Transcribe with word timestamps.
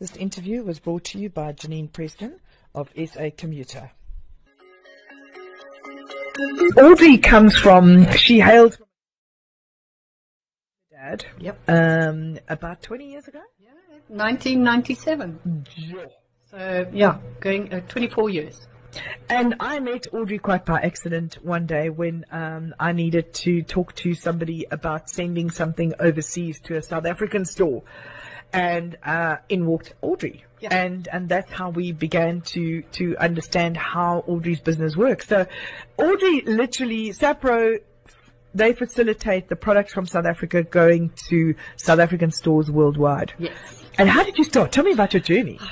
This 0.00 0.14
interview 0.14 0.62
was 0.62 0.78
brought 0.78 1.02
to 1.06 1.18
you 1.18 1.28
by 1.28 1.52
Janine 1.52 1.92
Preston 1.92 2.38
of 2.72 2.88
SA 2.96 3.30
Commuter. 3.36 3.90
Audrey 6.76 7.18
comes 7.18 7.56
from, 7.56 8.08
she 8.12 8.38
hails 8.38 8.76
from 8.76 8.86
dad. 10.92 11.24
Yep. 11.40 11.60
Um, 11.66 12.38
about 12.48 12.80
20 12.80 13.10
years 13.10 13.26
ago? 13.26 13.40
Yeah, 13.58 13.70
1997. 14.06 15.66
So 16.48 16.86
yeah, 16.92 17.18
going 17.40 17.74
uh, 17.74 17.80
24 17.88 18.30
years. 18.30 18.68
And 19.28 19.56
I 19.58 19.80
met 19.80 20.06
Audrey 20.14 20.38
quite 20.38 20.64
by 20.64 20.80
accident 20.80 21.38
one 21.42 21.66
day 21.66 21.90
when 21.90 22.24
um, 22.30 22.72
I 22.78 22.92
needed 22.92 23.34
to 23.34 23.62
talk 23.62 23.96
to 23.96 24.14
somebody 24.14 24.64
about 24.70 25.10
sending 25.10 25.50
something 25.50 25.92
overseas 25.98 26.60
to 26.60 26.76
a 26.76 26.82
South 26.82 27.04
African 27.04 27.44
store. 27.44 27.82
And 28.52 28.96
uh, 29.02 29.36
in 29.48 29.66
walked 29.66 29.94
Audrey. 30.00 30.44
Yeah. 30.60 30.74
And 30.74 31.06
and 31.12 31.28
that's 31.28 31.52
how 31.52 31.70
we 31.70 31.92
began 31.92 32.40
to 32.52 32.82
to 32.92 33.16
understand 33.18 33.76
how 33.76 34.24
Audrey's 34.26 34.60
business 34.60 34.96
works. 34.96 35.28
So 35.28 35.46
Audrey 35.98 36.40
literally 36.40 37.10
Sapro 37.10 37.78
they 38.54 38.72
facilitate 38.72 39.48
the 39.48 39.56
products 39.56 39.92
from 39.92 40.06
South 40.06 40.26
Africa 40.26 40.62
going 40.62 41.10
to 41.28 41.54
South 41.76 41.98
African 41.98 42.30
stores 42.30 42.70
worldwide. 42.70 43.32
Yes. 43.38 43.56
And 43.98 44.08
how 44.08 44.24
did 44.24 44.38
you 44.38 44.44
start? 44.44 44.72
Tell 44.72 44.84
me 44.84 44.92
about 44.92 45.12
your 45.12 45.22
journey. 45.22 45.58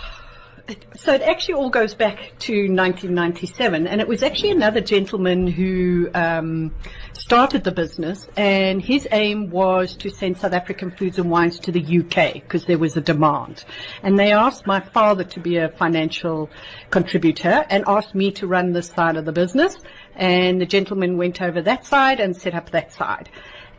So 0.97 1.15
it 1.15 1.23
actually 1.23 1.55
all 1.55 1.70
goes 1.70 1.95
back 1.95 2.33
to 2.41 2.52
1997, 2.52 3.87
and 3.87 4.01
it 4.01 4.09
was 4.09 4.23
actually 4.24 4.51
another 4.51 4.80
gentleman 4.80 5.47
who 5.47 6.09
um, 6.12 6.74
started 7.12 7.62
the 7.62 7.70
business, 7.70 8.27
and 8.37 8.83
his 8.83 9.07
aim 9.12 9.51
was 9.51 9.95
to 9.98 10.10
send 10.10 10.38
South 10.38 10.52
African 10.52 10.91
foods 10.91 11.19
and 11.19 11.30
wines 11.30 11.60
to 11.60 11.73
the 11.73 11.80
UK 11.80 12.34
because 12.34 12.65
there 12.65 12.79
was 12.79 12.97
a 12.97 13.01
demand. 13.01 13.65
And 14.02 14.19
they 14.19 14.33
asked 14.33 14.66
my 14.66 14.80
father 14.80 15.23
to 15.24 15.40
be 15.40 15.57
a 15.57 15.68
financial 15.68 16.51
contributor 16.90 17.65
and 17.71 17.85
asked 17.87 18.16
me 18.16 18.33
to 18.33 18.49
run 18.49 18.73
this 18.73 18.88
side 18.88 19.16
of 19.16 19.24
the 19.24 19.33
business. 19.33 19.77
And 20.16 20.60
the 20.60 20.66
gentleman 20.66 21.16
went 21.16 21.43
over 21.43 21.62
that 21.62 21.87
side 21.87 22.18
and 22.18 22.37
set 22.37 22.55
up 22.55 22.71
that 22.71 22.93
side. 22.93 23.29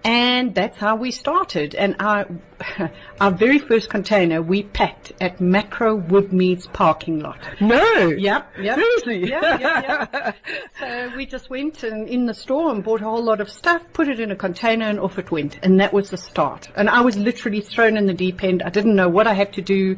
And 0.03 0.56
that's 0.56 0.78
how 0.78 0.95
we 0.95 1.12
started. 1.12 1.76
And 1.76 1.95
our, 2.00 2.28
our 3.20 3.31
very 3.31 3.59
first 3.59 3.90
container 3.90 4.42
we 4.42 4.64
packed 4.64 5.12
at 5.20 5.39
Makro 5.39 6.08
Woodmeads 6.08 6.72
parking 6.72 7.20
lot. 7.20 7.39
No. 7.59 8.08
Yep, 8.08 8.54
yep. 8.62 8.76
Seriously. 8.76 9.30
Yeah, 9.30 9.59
yeah, 9.59 10.08
yeah. 10.14 10.31
so 10.80 11.16
we 11.17 11.26
just 11.26 11.50
went 11.50 11.84
and 11.84 12.08
in 12.08 12.26
the 12.26 12.34
store 12.34 12.72
and 12.72 12.84
bought 12.84 13.02
a 13.02 13.06
whole 13.06 13.23
lot 13.23 13.42
of 13.42 13.50
stuff, 13.50 13.84
put 13.94 14.08
it 14.08 14.20
in 14.20 14.31
a 14.31 14.36
container 14.36 14.86
and 14.86 15.00
off 15.00 15.20
it 15.20 15.31
went. 15.31 15.59
And 15.64 15.80
that 15.81 15.92
was 15.94 16.09
the 16.09 16.17
start. 16.17 16.70
And 16.76 16.89
I 16.89 17.02
was 17.02 17.17
literally 17.17 17.61
thrown 17.61 17.98
in 17.98 18.06
the 18.06 18.14
deep 18.14 18.44
end. 18.44 18.64
I 18.64 18.70
didn't 18.70 18.95
know 18.95 19.09
what 19.09 19.28
I 19.28 19.34
had 19.34 19.54
to 19.54 19.61
do. 19.61 19.98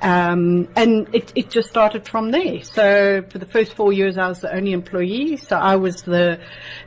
Um, 0.00 0.68
and 0.76 1.14
it, 1.14 1.32
it 1.34 1.50
just 1.50 1.68
started 1.68 2.08
from 2.08 2.30
there. 2.30 2.62
So 2.62 3.22
for 3.28 3.38
the 3.38 3.46
first 3.46 3.74
four 3.74 3.92
years 3.92 4.16
I 4.16 4.28
was 4.28 4.40
the 4.40 4.54
only 4.54 4.72
employee. 4.72 5.36
So 5.36 5.56
I 5.56 5.76
was 5.76 6.02
the 6.02 6.40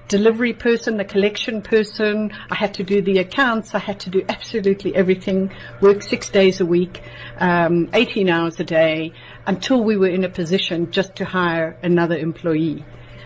delivery 0.07 0.53
person, 0.53 0.97
the 0.97 1.05
collection 1.05 1.61
person. 1.61 2.31
I 2.49 2.55
had 2.55 2.73
to 2.75 2.83
do 2.83 3.01
the 3.01 3.19
accounts. 3.19 3.73
I 3.73 3.79
had 3.79 3.99
to 4.01 4.09
do 4.09 4.23
absolutely 4.29 4.95
everything, 4.95 5.51
work 5.81 6.01
six 6.03 6.29
days 6.29 6.61
a 6.61 6.65
week, 6.65 7.01
um, 7.37 7.89
18 7.93 8.29
hours 8.29 8.59
a 8.59 8.63
day 8.63 9.13
until 9.45 9.83
we 9.83 9.97
were 9.97 10.07
in 10.07 10.23
a 10.23 10.29
position 10.29 10.91
just 10.91 11.15
to 11.17 11.25
hire 11.25 11.77
another 11.83 12.17
employee. 12.17 12.85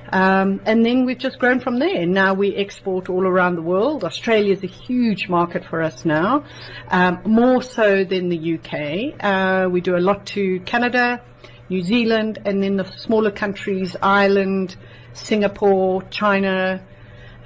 Um, 0.09 0.61
and 0.65 0.85
then 0.85 1.05
we've 1.05 1.17
just 1.17 1.37
grown 1.37 1.59
from 1.59 1.79
there. 1.79 2.05
Now 2.05 2.33
we 2.33 2.55
export 2.55 3.09
all 3.09 3.27
around 3.27 3.55
the 3.55 3.61
world. 3.61 4.03
Australia 4.03 4.53
is 4.53 4.63
a 4.63 4.67
huge 4.67 5.27
market 5.27 5.65
for 5.65 5.81
us 5.81 6.05
now, 6.05 6.45
um, 6.89 7.19
more 7.25 7.61
so 7.61 8.05
than 8.05 8.29
the 8.29 8.55
UK. 8.55 9.15
Uh, 9.19 9.69
we 9.69 9.81
do 9.81 9.97
a 9.97 9.99
lot 9.99 10.25
to 10.27 10.61
Canada, 10.61 11.21
New 11.69 11.81
Zealand, 11.81 12.39
and 12.45 12.63
then 12.63 12.77
the 12.77 12.85
smaller 12.85 13.31
countries, 13.31 13.97
Ireland, 14.01 14.77
Singapore, 15.17 16.03
China, 16.03 16.81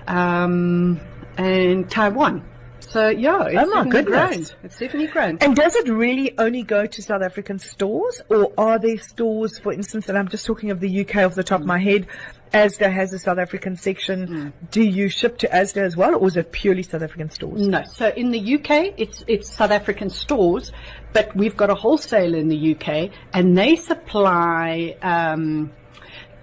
um, 0.07 0.99
and 1.37 1.89
Taiwan. 1.89 2.47
So 2.79 3.07
yeah, 3.09 3.45
it's 3.47 3.71
Oh, 3.71 3.83
my 3.83 3.89
goodness. 3.89 4.51
grown. 4.51 4.59
It's 4.63 4.75
certainly 4.77 5.07
grown. 5.07 5.37
And 5.39 5.55
does 5.55 5.75
it 5.75 5.87
really 5.87 6.33
only 6.37 6.63
go 6.63 6.85
to 6.87 7.01
South 7.01 7.21
African 7.21 7.57
stores, 7.59 8.21
or 8.27 8.51
are 8.57 8.79
there 8.79 8.97
stores, 8.97 9.59
for 9.59 9.71
instance, 9.71 10.09
and 10.09 10.17
I'm 10.17 10.27
just 10.27 10.45
talking 10.45 10.71
of 10.71 10.79
the 10.79 11.01
UK 11.01 11.17
off 11.17 11.35
the 11.35 11.43
top 11.43 11.61
of 11.61 11.67
my 11.67 11.79
head, 11.79 12.07
ASDA 12.53 12.91
has 12.91 13.13
a 13.13 13.19
South 13.19 13.37
African 13.37 13.77
section. 13.77 14.51
Do 14.71 14.83
you 14.83 15.07
ship 15.07 15.37
to 15.37 15.47
ASDA 15.47 15.83
as 15.83 15.95
well, 15.95 16.15
or 16.15 16.27
is 16.27 16.35
it 16.35 16.51
purely 16.51 16.83
South 16.83 17.03
African 17.03 17.29
stores? 17.29 17.65
No. 17.65 17.83
So 17.85 18.09
in 18.09 18.31
the 18.31 18.55
UK, 18.55 18.95
it's 18.97 19.23
it's 19.27 19.49
South 19.49 19.71
African 19.71 20.09
stores, 20.09 20.73
but 21.13 21.33
we've 21.35 21.55
got 21.55 21.69
a 21.69 21.75
wholesaler 21.75 22.37
in 22.39 22.49
the 22.49 22.75
UK, 22.75 23.11
and 23.31 23.57
they 23.57 23.75
supply. 23.77 24.97
Um, 25.01 25.71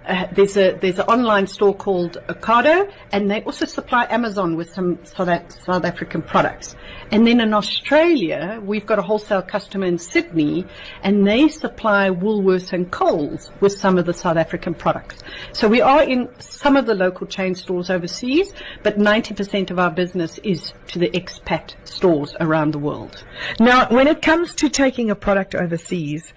uh, 0.09 0.27
there's 0.33 0.57
a 0.57 0.73
there's 0.81 0.99
an 0.99 1.07
online 1.07 1.47
store 1.47 1.75
called 1.75 2.17
Ocado, 2.29 2.91
and 3.13 3.31
they 3.31 3.43
also 3.43 3.67
supply 3.67 4.07
Amazon 4.09 4.57
with 4.57 4.73
some 4.73 4.99
South, 5.05 5.29
South 5.53 5.85
African 5.85 6.23
products. 6.23 6.77
And 7.11 7.27
then 7.27 7.41
in 7.41 7.53
Australia, 7.53 8.61
we've 8.65 8.87
got 8.87 8.99
a 8.99 9.03
wholesale 9.03 9.43
customer 9.43 9.87
in 9.87 9.99
Sydney, 9.99 10.67
and 11.03 11.27
they 11.27 11.49
supply 11.49 12.09
Woolworths 12.09 12.73
and 12.73 12.91
Coles 12.91 13.51
with 13.61 13.73
some 13.73 13.99
of 13.99 14.07
the 14.07 14.15
South 14.15 14.39
African 14.39 14.75
products. 14.75 15.19
So 15.53 15.69
we 15.69 15.83
are 15.83 16.03
in 16.03 16.29
some 16.39 16.77
of 16.77 16.87
the 16.87 16.95
local 16.95 17.27
chain 17.27 17.55
stores 17.55 17.91
overseas, 17.91 18.53
but 18.83 18.99
90% 18.99 19.71
of 19.71 19.79
our 19.79 19.91
business 19.91 20.39
is 20.39 20.73
to 20.89 20.99
the 20.99 21.11
expat 21.11 21.75
stores 21.85 22.35
around 22.41 22.73
the 22.73 22.79
world. 22.79 23.25
Now, 23.61 23.89
when 23.91 24.07
it 24.07 24.23
comes 24.23 24.55
to 24.57 24.71
taking 24.71 25.11
a 25.11 25.15
product 25.15 25.55
overseas, 25.55 26.33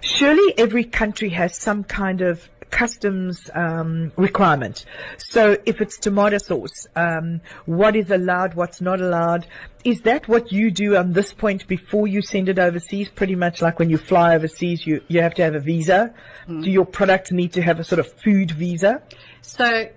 surely 0.00 0.54
every 0.58 0.84
country 0.84 1.30
has 1.30 1.56
some 1.56 1.84
kind 1.84 2.20
of 2.20 2.48
customs 2.74 3.48
um, 3.54 4.10
requirement. 4.16 4.84
So 5.16 5.56
if 5.64 5.80
it's 5.80 5.96
tomato 5.96 6.38
sauce, 6.38 6.88
um, 6.96 7.40
what 7.66 7.94
is 7.94 8.10
allowed, 8.10 8.54
what's 8.54 8.80
not 8.80 9.00
allowed? 9.00 9.46
Is 9.84 10.00
that 10.02 10.26
what 10.26 10.50
you 10.50 10.72
do 10.72 10.96
on 10.96 11.12
this 11.12 11.32
point 11.32 11.68
before 11.68 12.08
you 12.08 12.20
send 12.20 12.48
it 12.48 12.58
overseas? 12.58 13.08
Pretty 13.08 13.36
much 13.36 13.62
like 13.62 13.78
when 13.78 13.90
you 13.90 13.96
fly 13.96 14.34
overseas, 14.34 14.84
you, 14.84 15.00
you 15.06 15.22
have 15.22 15.34
to 15.34 15.42
have 15.42 15.54
a 15.54 15.60
visa. 15.60 16.12
Do 16.48 16.70
your 16.70 16.84
products 16.84 17.30
need 17.30 17.52
to 17.52 17.62
have 17.62 17.78
a 17.78 17.84
sort 17.84 18.00
of 18.00 18.12
food 18.12 18.50
visa? 18.50 19.02
So 19.40 19.88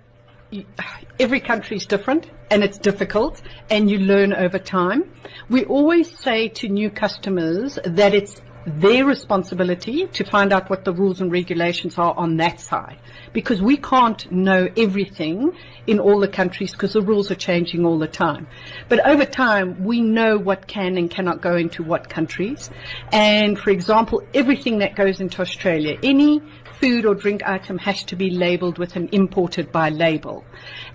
every 1.18 1.40
country 1.40 1.76
is 1.76 1.86
different 1.86 2.30
and 2.50 2.62
it's 2.62 2.78
difficult 2.78 3.42
and 3.70 3.90
you 3.90 3.98
learn 3.98 4.32
over 4.32 4.58
time. 4.58 5.12
We 5.50 5.64
always 5.64 6.16
say 6.16 6.48
to 6.48 6.68
new 6.68 6.90
customers 6.90 7.78
that 7.84 8.14
it's 8.14 8.40
their 8.68 9.04
responsibility 9.04 10.06
to 10.06 10.24
find 10.24 10.52
out 10.52 10.70
what 10.70 10.84
the 10.84 10.92
rules 10.92 11.20
and 11.20 11.32
regulations 11.32 11.98
are 11.98 12.14
on 12.16 12.36
that 12.36 12.60
side 12.60 12.98
because 13.32 13.60
we 13.60 13.76
can't 13.76 14.30
know 14.30 14.68
everything 14.76 15.52
in 15.86 15.98
all 15.98 16.20
the 16.20 16.28
countries 16.28 16.72
because 16.72 16.92
the 16.92 17.02
rules 17.02 17.30
are 17.30 17.34
changing 17.34 17.84
all 17.84 17.98
the 17.98 18.08
time. 18.08 18.46
But 18.88 19.06
over 19.06 19.24
time, 19.24 19.84
we 19.84 20.00
know 20.00 20.38
what 20.38 20.66
can 20.66 20.96
and 20.96 21.10
cannot 21.10 21.40
go 21.40 21.56
into 21.56 21.82
what 21.82 22.08
countries. 22.08 22.70
And 23.12 23.58
for 23.58 23.70
example, 23.70 24.22
everything 24.34 24.78
that 24.78 24.94
goes 24.94 25.20
into 25.20 25.42
Australia, 25.42 25.98
any 26.02 26.42
food 26.80 27.04
or 27.04 27.14
drink 27.14 27.42
item 27.44 27.78
has 27.78 28.02
to 28.04 28.16
be 28.16 28.30
labeled 28.30 28.78
with 28.78 28.96
an 28.96 29.08
imported 29.12 29.72
by 29.72 29.88
label. 29.88 30.44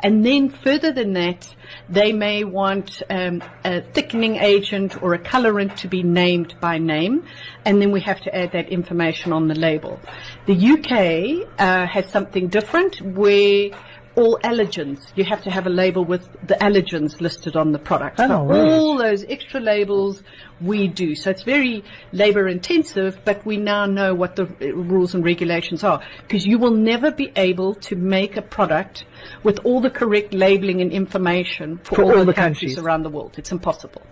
And 0.02 0.26
then 0.26 0.50
further 0.50 0.92
than 0.92 1.14
that, 1.14 1.54
they 1.90 2.12
may 2.14 2.44
want 2.44 3.02
um, 3.10 3.44
a 3.64 3.82
thickening 3.82 4.36
agent 4.38 5.02
or 5.02 5.14
a 5.14 5.20
colorant 5.20 5.78
to 5.78 5.88
be 5.88 6.04
named 6.04 6.56
by 6.60 6.78
name, 6.78 7.26
and 7.66 7.82
then 7.82 7.92
we 7.92 8.02
have 8.02 8.22
to 8.22 8.36
add 8.36 8.52
that 8.54 8.70
information 8.70 9.32
on 9.34 9.48
the 9.48 9.56
label. 9.56 10.00
The 10.46 10.56
UK 10.56 11.60
uh, 11.60 11.88
has 11.88 12.10
something 12.10 12.48
different 12.48 13.02
where 13.02 13.72
all 14.16 14.38
allergens, 14.44 15.00
you 15.16 15.24
have 15.24 15.44
to 15.44 15.50
have 15.50 15.66
a 15.66 15.70
label 15.70 16.06
with 16.06 16.30
the 16.48 16.56
allergens 16.56 17.20
listed 17.20 17.56
on 17.56 17.72
the 17.72 17.80
product. 17.80 18.20
Oh, 18.20 18.28
so 18.28 18.44
right. 18.46 18.72
all 18.72 18.98
those 18.98 19.24
extra 19.28 19.60
labels 19.60 20.22
we 20.62 20.88
do. 20.88 21.16
So 21.16 21.32
it's 21.32 21.44
very 21.44 21.84
labor 22.12 22.48
intensive, 22.48 23.20
but 23.26 23.46
we 23.46 23.58
now 23.58 23.86
know 23.86 24.14
what 24.14 24.36
the 24.36 24.44
uh, 24.44 24.74
rules 24.76 25.16
and 25.16 25.26
regulations 25.26 25.84
are. 25.84 26.02
Because 26.22 26.46
you 26.46 26.60
will 26.60 26.76
never 26.76 27.12
be 27.12 27.32
able 27.36 27.76
to 27.76 27.96
make 27.96 28.38
a 28.38 28.42
product 28.42 29.06
with 29.44 29.60
all 29.64 29.82
the 29.82 29.90
correct 29.90 30.34
labeling 30.34 30.82
and 30.82 30.92
information 30.92 31.80
for, 31.84 31.96
For 31.96 32.04
all, 32.04 32.12
all 32.12 32.20
the, 32.20 32.26
the 32.26 32.34
countries. 32.34 32.76
countries. 32.76 32.78
around 32.78 33.04
the 33.04 33.10
world. 33.10 33.36
It's 33.38 33.52
impossible. 33.52 34.04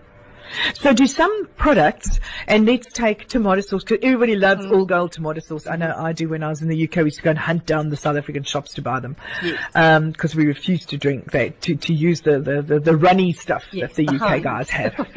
So 0.74 0.94
do 0.94 1.08
some 1.08 1.48
products, 1.58 2.20
and 2.48 2.66
let's 2.66 2.88
take 2.92 3.28
tomato 3.28 3.62
sauce, 3.62 3.84
because 3.84 4.00
everybody 4.04 4.36
loves 4.36 4.62
Mm-hmm. 4.66 4.74
all 4.76 4.86
gold 4.86 5.12
tomato 5.14 5.40
sauce. 5.40 5.66
I 5.66 5.76
know 5.76 5.94
I 5.98 6.14
do 6.14 6.28
when 6.30 6.44
I 6.44 6.50
was 6.50 6.62
in 6.62 6.68
the 6.68 6.84
UK, 6.88 6.98
we 6.98 7.04
used 7.06 7.18
to 7.18 7.24
go 7.24 7.30
and 7.32 7.40
hunt 7.40 7.66
down 7.66 7.90
the 7.90 7.98
South 7.98 8.18
African 8.18 8.44
shops 8.44 8.74
to 8.76 8.82
buy 8.82 9.00
them. 9.00 9.16
Um, 9.76 10.14
cause 10.14 10.36
we 10.36 10.46
refused 10.46 10.90
to 10.90 10.98
drink 10.98 11.32
that, 11.32 11.62
to, 11.62 11.76
to 11.76 11.94
use 11.94 12.22
the, 12.22 12.40
the, 12.40 12.62
the, 12.62 12.80
the 12.80 12.96
runny 12.96 13.34
stuff 13.34 13.64
Yes, 13.72 13.94
that 13.94 14.06
the 14.06 14.16
UK 14.16 14.22
Heinz. 14.22 14.44
guys 14.44 14.70
have. 14.70 15.08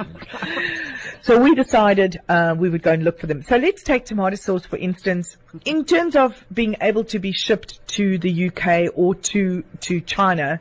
so 1.22 1.38
we 1.38 1.54
decided, 1.54 2.20
uh, 2.28 2.54
we 2.56 2.68
would 2.70 2.82
go 2.82 2.92
and 2.92 3.04
look 3.04 3.18
for 3.20 3.26
them. 3.26 3.42
So 3.42 3.56
let's 3.56 3.82
take 3.82 4.04
tomato 4.04 4.36
sauce, 4.36 4.64
for 4.66 4.76
instance. 4.76 5.36
In 5.64 5.84
terms 5.84 6.16
of 6.16 6.44
being 6.52 6.76
able 6.80 7.04
to 7.04 7.18
be 7.18 7.32
shipped 7.32 7.86
to 7.88 8.18
the 8.18 8.48
UK 8.50 8.92
or 8.94 9.14
to, 9.14 9.62
to 9.80 10.00
China, 10.00 10.60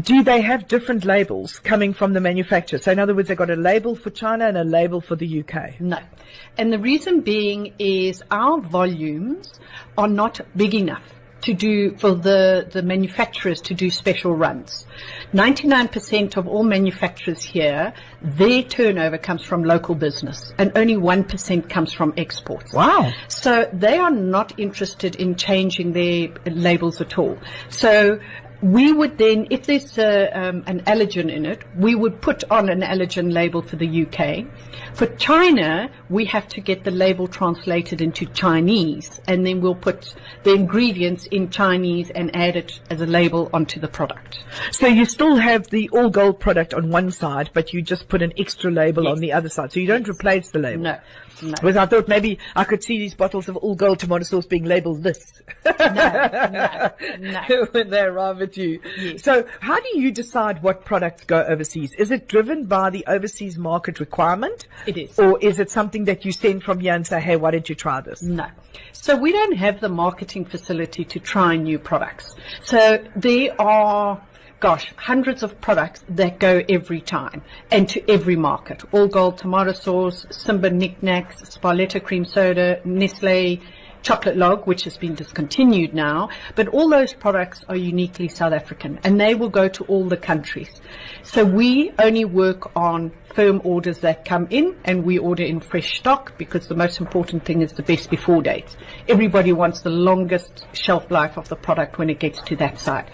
do 0.00 0.22
they 0.22 0.40
have 0.40 0.68
different 0.68 1.04
labels 1.04 1.58
coming 1.58 1.92
from 1.92 2.14
the 2.14 2.20
manufacturer? 2.20 2.78
So 2.78 2.92
in 2.92 2.98
other 2.98 3.14
words, 3.14 3.28
they've 3.28 3.36
got 3.36 3.50
a 3.50 3.56
label 3.56 3.94
for 3.94 4.10
China 4.10 4.46
and 4.46 4.56
a 4.56 4.64
label 4.64 5.00
for 5.00 5.16
the 5.16 5.40
UK. 5.40 5.80
No. 5.80 5.98
And 6.56 6.72
the 6.72 6.78
reason 6.78 7.20
being 7.20 7.74
is 7.78 8.22
our 8.30 8.60
volumes 8.60 9.52
are 9.98 10.08
not 10.08 10.40
big 10.56 10.74
enough 10.74 11.04
to 11.42 11.54
do 11.54 11.96
for 11.96 12.14
the, 12.14 12.68
the 12.70 12.82
manufacturers 12.82 13.60
to 13.60 13.74
do 13.74 13.90
special 13.90 14.34
runs. 14.34 14.86
99% 15.32 16.36
of 16.36 16.46
all 16.46 16.62
manufacturers 16.62 17.42
here, 17.42 17.92
their 18.22 18.62
turnover 18.62 19.18
comes 19.18 19.44
from 19.44 19.64
local 19.64 19.94
business 19.94 20.52
and 20.58 20.72
only 20.76 20.94
1% 20.94 21.68
comes 21.68 21.92
from 21.92 22.14
exports. 22.16 22.72
Wow. 22.72 23.12
So 23.28 23.68
they 23.72 23.98
are 23.98 24.10
not 24.10 24.58
interested 24.58 25.16
in 25.16 25.34
changing 25.34 25.92
their 25.92 26.28
labels 26.46 27.00
at 27.00 27.18
all. 27.18 27.38
So 27.68 28.20
we 28.62 28.92
would 28.92 29.18
then, 29.18 29.48
if 29.50 29.66
there's 29.66 29.98
a, 29.98 30.30
um, 30.30 30.62
an 30.66 30.80
allergen 30.84 31.30
in 31.30 31.44
it, 31.44 31.62
we 31.76 31.96
would 31.96 32.20
put 32.20 32.44
on 32.50 32.68
an 32.68 32.80
allergen 32.80 33.32
label 33.32 33.60
for 33.60 33.74
the 33.74 34.06
UK. 34.06 34.46
For 34.94 35.06
China, 35.16 35.90
we 36.08 36.24
have 36.26 36.46
to 36.48 36.60
get 36.60 36.84
the 36.84 36.92
label 36.92 37.26
translated 37.26 38.00
into 38.00 38.24
Chinese, 38.26 39.20
and 39.26 39.44
then 39.44 39.60
we'll 39.60 39.74
put 39.74 40.14
the 40.44 40.54
ingredients 40.54 41.26
in 41.26 41.50
Chinese 41.50 42.10
and 42.10 42.34
add 42.36 42.56
it 42.56 42.78
as 42.88 43.00
a 43.00 43.06
label 43.06 43.50
onto 43.52 43.80
the 43.80 43.88
product. 43.88 44.44
So 44.70 44.86
you 44.86 45.06
still 45.06 45.36
have 45.36 45.68
the 45.68 45.88
all 45.88 46.10
gold 46.10 46.38
product 46.38 46.72
on 46.72 46.90
one 46.90 47.10
side, 47.10 47.50
but 47.52 47.72
you 47.72 47.82
just 47.82 48.08
put 48.08 48.22
an 48.22 48.32
extra 48.38 48.70
label 48.70 49.08
on 49.08 49.18
the 49.18 49.32
other 49.32 49.48
side. 49.48 49.72
So 49.72 49.80
you 49.80 49.88
don't 49.88 50.08
replace 50.08 50.50
the 50.50 50.60
label. 50.60 50.84
No. 50.84 50.98
No. 51.42 51.50
Because 51.50 51.76
I 51.76 51.86
thought 51.86 52.06
maybe 52.06 52.38
I 52.54 52.62
could 52.64 52.84
see 52.84 52.98
these 52.98 53.14
bottles 53.14 53.48
of 53.48 53.56
all 53.56 53.74
gold 53.74 53.98
tomato 53.98 54.22
sauce 54.24 54.46
being 54.46 54.64
labeled 54.64 55.02
this. 55.02 55.42
no, 55.64 56.90
no. 57.18 57.66
when 57.72 57.90
they 57.90 58.00
arrive 58.00 58.40
at 58.42 58.51
you. 58.56 58.80
So 59.18 59.46
how 59.60 59.80
do 59.80 59.98
you 59.98 60.10
decide 60.10 60.62
what 60.62 60.84
products 60.84 61.24
go 61.24 61.42
overseas? 61.42 61.92
Is 61.94 62.10
it 62.10 62.28
driven 62.28 62.66
by 62.66 62.90
the 62.90 63.04
overseas 63.06 63.58
market 63.58 64.00
requirement? 64.00 64.66
It 64.86 64.96
is. 64.96 65.18
Or 65.18 65.38
is 65.40 65.58
it 65.58 65.70
something 65.70 66.04
that 66.04 66.24
you 66.24 66.32
send 66.32 66.62
from 66.62 66.80
here 66.80 66.94
and 66.94 67.06
say, 67.06 67.20
hey, 67.20 67.36
why 67.36 67.52
don't 67.52 67.68
you 67.68 67.74
try 67.74 68.00
this? 68.00 68.22
No. 68.22 68.46
So 68.92 69.16
we 69.16 69.32
don't 69.32 69.56
have 69.56 69.80
the 69.80 69.88
marketing 69.88 70.44
facility 70.44 71.04
to 71.04 71.18
try 71.18 71.56
new 71.56 71.78
products. 71.78 72.34
So 72.62 73.04
there 73.16 73.60
are 73.60 74.22
gosh, 74.62 74.92
hundreds 74.96 75.42
of 75.42 75.60
products 75.60 76.04
that 76.08 76.38
go 76.38 76.62
every 76.68 77.00
time 77.00 77.42
and 77.72 77.88
to 77.88 78.08
every 78.08 78.36
market. 78.36 78.84
All 78.92 79.08
gold 79.08 79.38
tomato 79.38 79.72
sauce, 79.72 80.24
Simba 80.30 80.70
NikNaks, 80.70 81.58
Sparletta 81.58 82.00
cream 82.00 82.24
soda, 82.24 82.80
Nestle 82.84 83.60
chocolate 84.02 84.36
log, 84.36 84.66
which 84.66 84.84
has 84.84 84.96
been 84.96 85.14
discontinued 85.14 85.94
now, 85.94 86.28
but 86.54 86.68
all 86.68 86.88
those 86.88 87.14
products 87.14 87.64
are 87.68 87.76
uniquely 87.76 88.28
South 88.28 88.52
African 88.52 88.98
and 89.04 89.20
they 89.20 89.34
will 89.34 89.48
go 89.48 89.68
to 89.68 89.84
all 89.84 90.08
the 90.08 90.16
countries. 90.16 90.80
So 91.22 91.44
we 91.44 91.92
only 91.98 92.24
work 92.24 92.74
on 92.76 93.12
firm 93.34 93.62
orders 93.64 93.98
that 93.98 94.24
come 94.24 94.46
in 94.50 94.76
and 94.84 95.04
we 95.04 95.18
order 95.18 95.42
in 95.42 95.60
fresh 95.60 95.98
stock 95.98 96.36
because 96.36 96.66
the 96.66 96.74
most 96.74 97.00
important 97.00 97.44
thing 97.44 97.62
is 97.62 97.72
the 97.72 97.82
best 97.82 98.10
before 98.10 98.42
date. 98.42 98.76
Everybody 99.08 99.52
wants 99.52 99.80
the 99.80 99.90
longest 99.90 100.66
shelf 100.72 101.10
life 101.10 101.38
of 101.38 101.48
the 101.48 101.56
product 101.56 101.98
when 101.98 102.10
it 102.10 102.18
gets 102.18 102.42
to 102.42 102.56
that 102.56 102.78
site. 102.78 103.08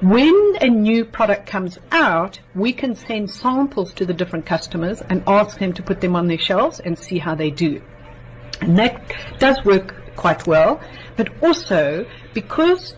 When 0.00 0.56
a 0.60 0.68
new 0.68 1.04
product 1.04 1.46
comes 1.46 1.78
out, 1.92 2.40
we 2.54 2.72
can 2.72 2.94
send 2.94 3.30
samples 3.30 3.92
to 3.94 4.06
the 4.06 4.14
different 4.14 4.46
customers 4.46 5.02
and 5.08 5.22
ask 5.26 5.58
them 5.58 5.72
to 5.74 5.82
put 5.82 6.00
them 6.00 6.16
on 6.16 6.26
their 6.26 6.38
shelves 6.38 6.80
and 6.80 6.98
see 6.98 7.18
how 7.18 7.34
they 7.34 7.50
do. 7.50 7.82
And 8.60 8.78
that 8.78 9.12
does 9.38 9.62
work 9.64 10.01
quite 10.16 10.46
well, 10.46 10.80
but 11.16 11.28
also 11.42 12.06
because 12.34 12.94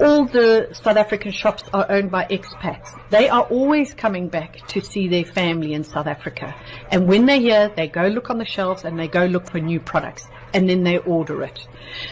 all 0.00 0.26
the 0.26 0.68
South 0.72 0.96
African 0.96 1.32
shops 1.32 1.64
are 1.72 1.86
owned 1.90 2.10
by 2.10 2.24
expats. 2.26 2.96
They 3.10 3.28
are 3.28 3.42
always 3.42 3.94
coming 3.94 4.28
back 4.28 4.66
to 4.68 4.80
see 4.80 5.08
their 5.08 5.24
family 5.24 5.72
in 5.74 5.82
South 5.84 6.06
Africa. 6.06 6.54
And 6.90 7.08
when 7.08 7.26
they're 7.26 7.40
here, 7.40 7.72
they 7.74 7.88
go 7.88 8.06
look 8.06 8.30
on 8.30 8.38
the 8.38 8.44
shelves 8.44 8.84
and 8.84 8.98
they 8.98 9.08
go 9.08 9.26
look 9.26 9.50
for 9.50 9.58
new 9.58 9.80
products 9.80 10.26
and 10.54 10.68
then 10.68 10.84
they 10.84 10.98
order 10.98 11.42
it. 11.42 11.66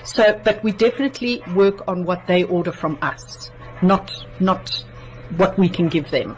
So, 0.05 0.41
but 0.43 0.63
we 0.65 0.73
definitely 0.73 1.43
work 1.55 1.87
on 1.87 2.05
what 2.05 2.27
they 2.27 2.43
order 2.43 2.73
from 2.73 2.99
us, 3.03 3.51
not, 3.83 4.13
not 4.41 4.85
what 5.37 5.57
we 5.59 5.69
can 5.69 5.89
give 5.89 6.11
them. 6.11 6.37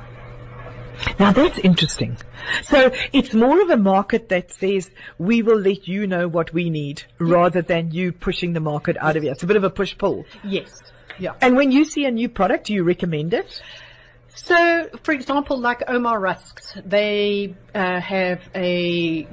Now 1.18 1.32
that's 1.32 1.58
interesting. 1.58 2.16
So 2.62 2.90
it's 3.12 3.34
more 3.34 3.60
of 3.60 3.70
a 3.70 3.76
market 3.76 4.28
that 4.28 4.52
says 4.52 4.90
we 5.18 5.42
will 5.42 5.58
let 5.58 5.86
you 5.86 6.06
know 6.06 6.28
what 6.28 6.52
we 6.52 6.70
need 6.70 7.04
rather 7.18 7.62
than 7.62 7.90
you 7.90 8.12
pushing 8.12 8.52
the 8.52 8.60
market 8.60 8.96
out 9.00 9.16
of 9.16 9.22
here. 9.22 9.32
It's 9.32 9.42
a 9.42 9.46
bit 9.46 9.56
of 9.56 9.64
a 9.64 9.70
push 9.70 9.96
pull. 9.96 10.24
Yes. 10.44 10.82
Yeah. 11.18 11.34
And 11.40 11.56
when 11.56 11.72
you 11.72 11.84
see 11.84 12.04
a 12.04 12.10
new 12.10 12.28
product, 12.28 12.66
do 12.66 12.74
you 12.74 12.84
recommend 12.84 13.34
it? 13.34 13.62
So, 14.34 14.88
for 15.02 15.12
example, 15.12 15.58
like 15.58 15.80
Ouma 15.88 16.20
Rusks, 16.20 16.76
they 16.84 17.54
uh, 17.74 18.00
have 18.00 18.40
a 18.54 19.26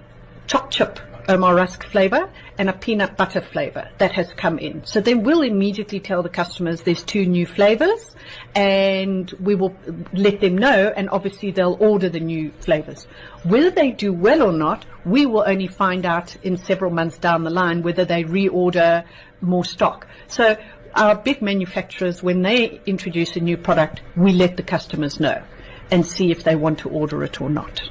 choc 0.48 0.72
chip 0.72 1.00
Ouma 1.28 1.56
Rusk 1.56 1.86
flavor 1.88 2.30
and 2.58 2.70
a 2.70 2.74
peanut 2.74 3.18
butter 3.18 3.42
flavor 3.42 3.90
that 3.98 4.12
has 4.12 4.32
come 4.34 4.60
in. 4.60 4.86
So 4.86 5.02
then 5.02 5.24
we'll 5.24 5.42
immediately 5.42 6.00
tell 6.00 6.22
the 6.22 6.30
customers 6.30 6.82
there's 6.82 7.04
two 7.04 7.26
new 7.26 7.46
flavors 7.46 8.16
and 8.54 9.30
we 9.40 9.56
will 9.56 9.76
let 10.14 10.40
them 10.40 10.58
know 10.58 10.94
and 10.96 11.10
obviously 11.10 11.52
they'll 11.52 11.78
order 11.80 12.10
the 12.10 12.20
new 12.20 12.52
flavors. 12.60 13.08
Whether 13.44 13.72
they 13.72 13.92
do 13.92 14.14
well 14.14 14.44
or 14.44 14.54
not, 14.54 14.86
we 15.04 15.26
will 15.26 15.44
only 15.48 15.68
find 15.68 16.06
out 16.06 16.36
in 16.44 16.58
several 16.58 16.92
months 16.92 17.18
down 17.18 17.44
the 17.44 17.50
line 17.50 17.82
whether 17.82 18.06
they 18.06 18.24
reorder 18.24 19.06
more 19.42 19.66
stock. 19.66 20.08
So 20.28 20.58
our 20.94 21.16
big 21.16 21.42
manufacturers, 21.42 22.22
when 22.22 22.42
they 22.42 22.80
introduce 22.86 23.36
a 23.36 23.40
new 23.40 23.58
product, 23.58 24.02
we 24.16 24.32
let 24.32 24.58
the 24.58 24.64
customers 24.64 25.20
know 25.20 25.44
and 25.92 26.06
see 26.06 26.32
if 26.32 26.44
they 26.44 26.56
want 26.56 26.80
to 26.80 26.90
order 26.90 27.24
it 27.24 27.42
or 27.42 27.50
not. 27.50 27.82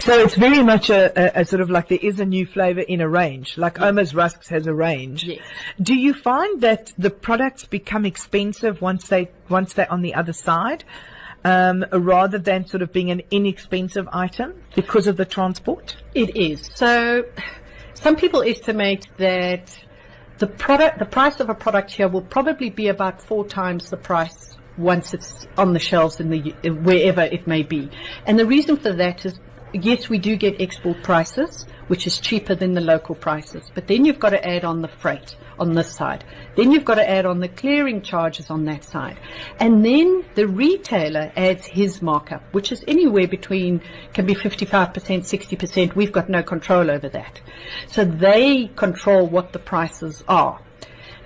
So 0.00 0.18
it's 0.18 0.34
very 0.34 0.62
much 0.62 0.90
a, 0.90 1.38
a, 1.38 1.40
a, 1.40 1.44
sort 1.44 1.60
of 1.60 1.70
like 1.70 1.88
there 1.88 1.98
is 2.00 2.20
a 2.20 2.24
new 2.24 2.46
flavor 2.46 2.80
in 2.80 3.00
a 3.00 3.08
range, 3.08 3.58
like 3.58 3.78
yes. 3.78 3.86
Ouma's 3.86 4.14
Rusks 4.14 4.48
has 4.48 4.66
a 4.66 4.74
range. 4.74 5.24
Yes. 5.24 5.40
Do 5.80 5.94
you 5.94 6.14
find 6.14 6.60
that 6.60 6.92
the 6.98 7.10
products 7.10 7.64
become 7.64 8.04
expensive 8.04 8.80
once 8.80 9.08
they 9.08 9.30
once 9.48 9.74
they're 9.74 9.90
on 9.90 10.02
the 10.02 10.14
other 10.14 10.32
side, 10.32 10.84
um, 11.44 11.84
rather 11.92 12.38
than 12.38 12.66
sort 12.66 12.82
of 12.82 12.92
being 12.92 13.10
an 13.10 13.22
inexpensive 13.30 14.08
item 14.12 14.54
because 14.74 15.06
of 15.06 15.16
the 15.16 15.24
transport? 15.24 15.96
It 16.14 16.36
is. 16.36 16.70
So 16.74 17.24
some 17.94 18.16
people 18.16 18.42
estimate 18.42 19.08
that 19.18 19.78
the 20.38 20.46
product, 20.46 20.98
the 20.98 21.06
price 21.06 21.40
of 21.40 21.48
a 21.48 21.54
product 21.54 21.90
here 21.90 22.08
will 22.08 22.22
probably 22.22 22.70
be 22.70 22.88
about 22.88 23.22
four 23.22 23.46
times 23.46 23.90
the 23.90 23.96
price 23.96 24.56
once 24.76 25.14
it's 25.14 25.46
on 25.56 25.72
the 25.72 25.78
shelves 25.78 26.20
in 26.20 26.28
the 26.28 26.50
wherever 26.70 27.22
it 27.22 27.46
may 27.46 27.62
be. 27.62 27.88
And 28.26 28.38
the 28.38 28.46
reason 28.46 28.76
for 28.76 28.92
that 28.92 29.24
is 29.24 29.38
yes, 29.84 30.08
we 30.08 30.18
do 30.18 30.36
get 30.36 30.60
export 30.60 31.02
prices, 31.02 31.66
which 31.88 32.06
is 32.06 32.18
cheaper 32.18 32.54
than 32.54 32.74
the 32.74 32.80
local 32.80 33.14
prices. 33.14 33.70
But 33.74 33.86
then 33.86 34.04
you've 34.04 34.18
got 34.18 34.30
to 34.30 34.48
add 34.48 34.64
on 34.64 34.82
the 34.82 34.88
freight 34.88 35.36
on 35.58 35.72
this 35.72 35.90
side. 35.90 36.24
Then 36.56 36.72
you've 36.72 36.84
got 36.84 36.96
to 36.96 37.08
add 37.08 37.26
on 37.26 37.40
the 37.40 37.48
clearing 37.48 38.02
charges 38.02 38.50
on 38.50 38.64
that 38.66 38.84
side. 38.84 39.18
And 39.58 39.84
then 39.84 40.24
the 40.34 40.46
retailer 40.46 41.32
adds 41.36 41.66
his 41.66 42.02
markup, 42.02 42.42
which 42.52 42.72
is 42.72 42.84
anywhere 42.86 43.26
between, 43.26 43.80
can 44.12 44.26
be 44.26 44.34
55%, 44.34 44.92
60%. 44.92 45.94
We've 45.94 46.12
got 46.12 46.28
no 46.28 46.42
control 46.42 46.90
over 46.90 47.08
that. 47.10 47.40
So 47.86 48.04
they 48.04 48.68
control 48.76 49.26
what 49.26 49.52
the 49.52 49.58
prices 49.58 50.24
are. 50.28 50.60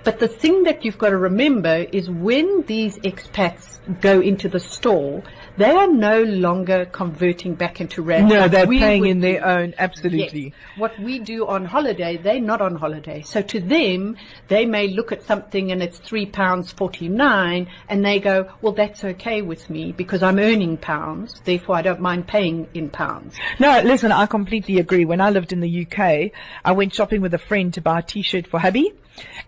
But 0.03 0.19
the 0.19 0.27
thing 0.27 0.63
that 0.63 0.83
you've 0.83 0.97
got 0.97 1.09
to 1.09 1.17
remember 1.17 1.85
is 1.91 2.09
when 2.09 2.63
these 2.63 2.97
expats 2.99 3.79
go 4.01 4.19
into 4.19 4.49
the 4.49 4.59
store, 4.59 5.21
they 5.57 5.71
are 5.71 5.87
no 5.87 6.23
longer 6.23 6.85
converting 6.85 7.55
back 7.55 7.81
into 7.81 8.01
rand. 8.01 8.29
No, 8.29 8.47
they're 8.47 8.67
paying 8.67 9.05
in 9.05 9.19
their 9.19 9.45
own, 9.45 9.73
absolutely. 9.77 10.43
Yes. 10.43 10.53
What 10.77 10.99
we 10.99 11.19
do 11.19 11.47
on 11.47 11.65
holiday, 11.65 12.17
they're 12.17 12.39
not 12.39 12.61
on 12.61 12.75
holiday. 12.75 13.21
So 13.21 13.41
to 13.41 13.59
them, 13.59 14.17
they 14.47 14.65
may 14.65 14.87
look 14.87 15.11
at 15.11 15.23
something 15.23 15.71
and 15.71 15.83
it's 15.83 15.99
three 15.99 16.25
pounds 16.25 16.71
forty 16.71 17.07
nine, 17.09 17.67
and 17.89 18.05
they 18.05 18.19
go, 18.19 18.49
"Well, 18.61 18.73
that's 18.73 19.03
okay 19.03 19.41
with 19.41 19.69
me 19.69 19.91
because 19.91 20.23
I'm 20.23 20.39
earning 20.39 20.77
pounds, 20.77 21.41
therefore 21.43 21.75
I 21.75 21.81
don't 21.81 21.99
mind 21.99 22.27
paying 22.27 22.67
in 22.73 22.89
pounds." 22.89 23.35
No, 23.59 23.81
listen, 23.81 24.11
I 24.11 24.25
completely 24.25 24.79
agree. 24.79 25.05
When 25.05 25.21
I 25.21 25.29
lived 25.29 25.53
in 25.53 25.59
the 25.59 25.85
UK, 25.85 26.31
I 26.63 26.71
went 26.71 26.93
shopping 26.93 27.21
with 27.21 27.33
a 27.33 27.39
friend 27.39 27.73
to 27.73 27.81
buy 27.81 27.99
a 27.99 28.01
T-shirt 28.01 28.47
for 28.47 28.59
hubby, 28.59 28.93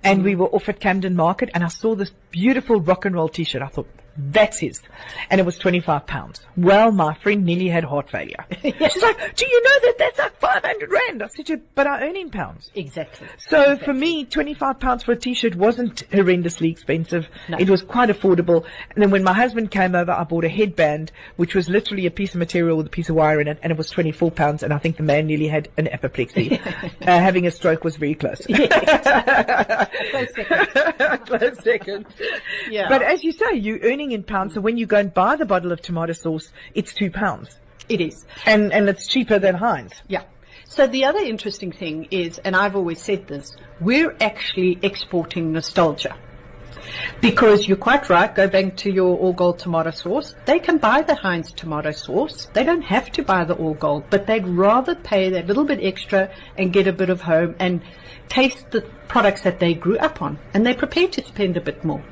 and 0.04 0.22
mm. 0.22 0.24
we 0.24 0.36
were 0.36 0.48
off 0.48 0.70
at 0.70 0.80
Camden 0.80 1.16
Market, 1.16 1.50
and 1.54 1.64
I 1.64 1.68
saw 1.68 1.96
this 1.96 2.12
beautiful 2.32 2.80
rock 2.80 3.06
and 3.06 3.16
roll 3.16 3.30
T-shirt. 3.30 3.62
I 3.62 3.68
thought, 3.68 3.88
that's 4.16 4.60
his. 4.60 4.82
And 5.30 5.42
it 5.42 5.44
was 5.44 5.58
25 5.58 6.06
pounds. 6.06 6.46
Well, 6.56 6.92
my 6.92 7.16
friend 7.16 7.46
nearly 7.46 7.68
had 7.68 7.84
heart 7.84 8.10
failure. 8.10 8.46
She's 8.62 8.74
like, 9.04 9.36
do 9.36 9.46
you 9.48 9.64
know 9.64 9.80
that 9.82 9.96
that's 9.98 10.20
like 10.20 10.40
500 10.40 10.92
rand? 10.92 11.24
I 11.24 11.28
said, 11.28 11.62
but 11.74 11.88
I 11.88 12.08
earn 12.08 12.16
in 12.16 12.30
pounds. 12.30 12.70
Exactly. 12.76 13.28
So 13.38 13.62
exactly. 13.62 13.86
for 13.86 13.94
me, 13.94 14.26
25 14.26 14.80
pounds 14.80 15.04
for 15.04 15.14
a 15.14 15.16
t-shirt 15.16 15.56
wasn't 15.56 16.08
horrendously 16.12 16.70
expensive. 16.70 17.28
No. 17.50 17.58
It 17.58 17.70
was 17.70 17.82
quite 17.82 18.10
affordable. 18.10 18.66
And 18.92 19.02
then 19.02 19.10
when 19.10 19.24
my 19.24 19.34
husband 19.34 19.72
came 19.72 19.96
over, 19.96 20.12
I 20.12 20.24
bought 20.26 20.46
a 20.46 20.50
headband, 20.50 21.12
which 21.38 21.56
was 21.56 21.68
literally 21.68 22.06
a 22.06 22.12
piece 22.12 22.36
of 22.36 22.40
material 22.40 22.78
with 22.78 22.88
a 22.88 22.92
piece 22.92 23.10
of 23.10 23.16
wire 23.16 23.42
in 23.42 23.48
it, 23.48 23.58
and 23.64 23.72
it 23.72 23.78
was 23.78 23.90
24 23.90 24.30
pounds. 24.32 24.62
And 24.62 24.74
I 24.74 24.78
think 24.78 24.98
the 24.98 25.04
man 25.04 25.26
nearly 25.26 25.48
had 25.48 25.70
an 25.78 25.88
apoplexy. 25.88 26.60
uh, 26.62 26.80
having 27.02 27.48
a 27.48 27.52
stroke 27.52 27.84
was 27.84 27.96
very 27.96 28.16
close. 28.16 28.46
close 29.64 30.34
second. 30.36 31.26
close 31.26 31.64
second. 31.64 32.06
Yeah. 32.70 32.90
But 32.90 33.02
as 33.02 33.24
you 33.24 33.32
say, 33.32 33.54
you're 33.56 33.80
earning 33.80 34.12
in 34.12 34.24
pounds. 34.24 34.54
So 34.54 34.62
when 34.62 34.78
you 34.78 34.86
go 34.86 34.98
and 34.98 35.14
buy 35.14 35.36
the 35.36 35.46
bottle 35.46 35.72
of 35.72 35.82
tomato 35.82 36.14
sauce, 36.14 36.52
it's 36.74 36.94
two 36.94 37.12
pounds. 37.12 37.60
It 37.90 38.02
is. 38.02 38.26
And, 38.46 38.72
and 38.72 38.88
it's 38.88 39.08
cheaper 39.08 39.40
than 39.40 39.56
Heinz. 39.56 39.94
Yeah. 40.08 40.24
So 40.66 40.88
the 40.88 41.06
other 41.06 41.20
interesting 41.20 41.72
thing 41.72 42.08
is, 42.10 42.40
and 42.40 42.56
I've 42.56 42.76
always 42.76 43.02
said 43.02 43.28
this, 43.28 43.52
we're 43.80 44.16
actually 44.20 44.80
exporting 44.82 45.52
nostalgia. 45.52 46.16
Because 47.22 47.68
you're 47.68 47.78
quite 47.78 48.10
right, 48.10 48.34
go 48.34 48.48
back 48.48 48.76
to 48.78 48.92
your 48.92 49.18
all 49.18 49.34
gold 49.34 49.60
tomato 49.60 49.92
sauce. 49.92 50.36
They 50.46 50.60
can 50.60 50.78
buy 50.78 51.02
the 51.02 51.16
Heinz 51.16 51.52
tomato 51.52 51.92
sauce. 51.92 52.48
They 52.54 52.64
don't 52.64 52.82
have 52.82 53.12
to 53.12 53.24
buy 53.24 53.46
the 53.46 53.56
all 53.56 53.74
gold, 53.74 54.06
but 54.10 54.28
they'd 54.28 54.46
rather 54.46 54.96
pay 54.96 55.30
that 55.30 55.48
little 55.48 55.64
bit 55.64 55.80
extra 55.82 56.30
and 56.58 56.74
get 56.74 56.88
a 56.88 56.94
bit 56.94 57.10
of 57.10 57.22
home 57.22 57.56
and 57.60 57.82
taste 58.30 58.72
the 58.72 58.82
products 59.08 59.42
that 59.42 59.60
they 59.60 59.74
grew 59.74 59.98
up 59.98 60.22
on. 60.22 60.40
And 60.54 60.66
they're 60.66 60.74
prepared 60.76 61.12
to 61.14 61.24
spend 61.24 61.58
a 61.58 61.62
bit 61.62 61.84
more. 61.84 62.04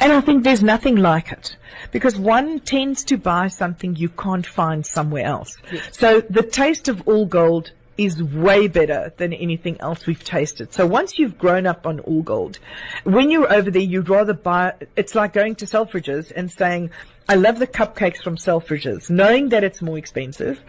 And 0.00 0.12
I 0.12 0.20
think 0.20 0.44
there's 0.44 0.62
nothing 0.62 0.96
like 0.96 1.32
it 1.32 1.56
because 1.90 2.16
one 2.16 2.60
tends 2.60 3.04
to 3.04 3.16
buy 3.16 3.48
something 3.48 3.96
you 3.96 4.08
can't 4.08 4.46
find 4.46 4.86
somewhere 4.86 5.24
else. 5.24 5.56
So 5.90 6.20
the 6.20 6.42
taste 6.42 6.88
of 6.88 7.06
all 7.08 7.26
gold 7.26 7.72
is 7.96 8.22
way 8.22 8.68
better 8.68 9.12
than 9.16 9.32
anything 9.32 9.80
else 9.80 10.06
we've 10.06 10.22
tasted. 10.22 10.72
So 10.72 10.86
once 10.86 11.18
you've 11.18 11.38
grown 11.38 11.66
up 11.66 11.86
on 11.86 12.00
all 12.00 12.22
gold, 12.22 12.58
when 13.04 13.30
you're 13.30 13.52
over 13.52 13.70
there, 13.70 13.82
you'd 13.82 14.08
rather 14.08 14.34
buy, 14.34 14.74
it's 14.96 15.14
like 15.14 15.32
going 15.32 15.54
to 15.56 15.66
Selfridges 15.66 16.32
and 16.34 16.50
saying, 16.50 16.90
I 17.26 17.36
love 17.36 17.58
the 17.58 17.66
cupcakes 17.66 18.22
from 18.22 18.36
Selfridges, 18.36 19.08
knowing 19.08 19.48
that 19.48 19.64
it's 19.64 19.80
more 19.80 19.96
expensive, 19.96 20.60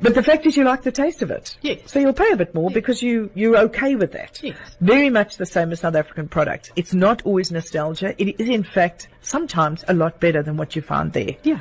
but 0.00 0.14
the 0.14 0.22
fact 0.24 0.44
is 0.44 0.56
you 0.56 0.64
like 0.64 0.82
the 0.82 0.90
taste 0.90 1.22
of 1.22 1.30
it. 1.30 1.56
Yes. 1.62 1.80
So 1.86 2.00
you'll 2.00 2.12
pay 2.12 2.32
a 2.32 2.36
bit 2.36 2.52
more 2.52 2.68
because 2.70 3.00
you, 3.00 3.30
you're 3.34 3.56
okay 3.58 3.94
with 3.94 4.12
that. 4.12 4.42
Yes. 4.42 4.56
Very 4.80 5.08
much 5.08 5.36
the 5.36 5.46
same 5.46 5.70
as 5.70 5.80
South 5.80 5.94
African 5.94 6.26
products. 6.26 6.72
It's 6.74 6.92
not 6.92 7.22
always 7.24 7.52
nostalgia. 7.52 8.14
It 8.18 8.40
is 8.40 8.48
in 8.48 8.64
fact 8.64 9.08
sometimes 9.20 9.84
a 9.86 9.94
lot 9.94 10.18
better 10.18 10.42
than 10.42 10.56
what 10.56 10.74
you 10.74 10.82
found 10.82 11.12
there. 11.12 11.36
Yeah. 11.44 11.60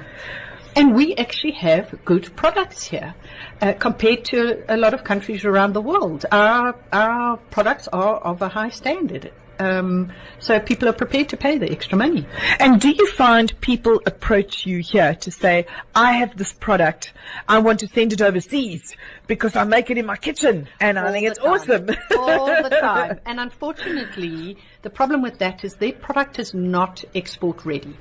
And 0.76 0.96
we 0.96 1.16
actually 1.16 1.54
have 1.54 2.04
good 2.06 2.36
products 2.36 2.84
here 2.84 3.16
uh, 3.62 3.74
compared 3.74 4.26
to 4.26 4.64
a 4.68 4.78
lot 4.78 4.94
of 4.94 5.04
countries 5.04 5.44
around 5.46 5.74
the 5.74 5.82
world. 5.82 6.26
Our, 6.32 6.76
our 6.94 7.38
products 7.38 7.88
are 7.90 8.18
of 8.18 8.42
a 8.42 8.50
high 8.50 8.70
standard. 8.70 9.32
Um, 9.60 10.14
so 10.40 10.58
people 10.62 10.88
are 10.88 10.94
prepared 10.94 11.30
to 11.30 11.38
pay 11.38 11.58
the 11.58 11.70
extra 11.70 11.98
money. 11.98 12.26
And 12.60 12.80
do 12.80 12.90
you 12.90 13.08
find 13.08 13.60
people 13.60 14.02
approach 14.06 14.66
you 14.66 14.80
here 14.80 15.16
to 15.16 15.32
say, 15.32 15.66
I 15.94 16.14
have 16.14 16.38
this 16.38 16.54
product, 16.54 17.12
I 17.48 17.60
want 17.60 17.82
to 17.82 17.88
send 17.88 18.14
it 18.14 18.22
overseas 18.22 18.96
because 19.28 19.58
I 19.58 19.66
make 19.66 19.90
it 19.90 19.98
in 19.98 20.06
my 20.06 20.16
kitchen 20.16 20.70
and 20.80 20.98
I 20.98 21.12
think 21.12 21.28
it's 21.28 21.40
time. 21.40 21.52
awesome. 21.52 21.90
All 22.18 22.64
the 22.64 22.70
time. 22.82 23.20
And 23.26 23.40
unfortunately, 23.42 24.58
the 24.82 24.90
problem 24.90 25.22
with 25.22 25.40
that 25.40 25.66
is 25.66 25.76
their 25.76 25.92
product 25.92 26.40
is 26.40 26.54
not 26.54 27.04
export 27.14 27.66
ready. 27.66 27.98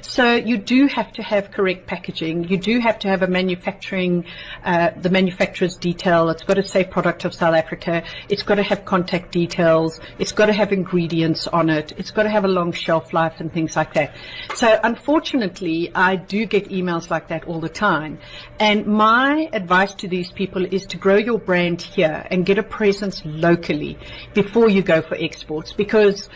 So 0.00 0.34
you 0.34 0.58
do 0.58 0.86
have 0.86 1.12
to 1.12 1.22
have 1.22 1.50
correct 1.50 1.86
packaging. 1.86 2.48
You 2.48 2.56
do 2.56 2.80
have 2.80 2.98
to 3.00 3.08
have 3.08 3.22
a 3.22 3.26
manufacturing, 3.26 4.24
uh, 4.64 4.90
the 4.96 5.10
manufacturer's 5.10 5.76
detail. 5.76 6.28
It's 6.30 6.42
got 6.42 6.54
to 6.54 6.62
say 6.62 6.84
product 6.84 7.24
of 7.24 7.34
South 7.34 7.54
Africa. 7.54 8.04
It's 8.28 8.42
got 8.42 8.56
to 8.56 8.62
have 8.62 8.84
contact 8.84 9.32
details. 9.32 10.00
It's 10.18 10.32
got 10.32 10.46
to 10.46 10.52
have 10.52 10.72
ingredients 10.72 11.46
on 11.46 11.70
it. 11.70 11.92
It's 11.96 12.10
got 12.10 12.24
to 12.24 12.30
have 12.30 12.44
a 12.44 12.48
long 12.48 12.72
shelf 12.72 13.12
life 13.12 13.34
and 13.38 13.52
things 13.52 13.76
like 13.76 13.94
that. 13.94 14.14
So 14.54 14.78
unfortunately, 14.82 15.90
I 15.94 16.16
do 16.16 16.46
get 16.46 16.70
emails 16.70 17.10
like 17.10 17.28
that 17.28 17.44
all 17.44 17.60
the 17.60 17.68
time. 17.68 18.18
And 18.58 18.86
my 18.86 19.48
advice 19.52 19.94
to 19.94 20.08
these 20.08 20.30
people 20.30 20.64
is 20.64 20.86
to 20.86 20.96
grow 20.96 21.16
your 21.16 21.38
brand 21.38 21.82
here 21.82 22.26
and 22.30 22.46
get 22.46 22.58
a 22.58 22.62
presence 22.62 23.22
locally 23.24 23.98
before 24.34 24.68
you 24.68 24.82
go 24.82 25.02
for 25.02 25.16
exports 25.16 25.72
because 25.72 26.28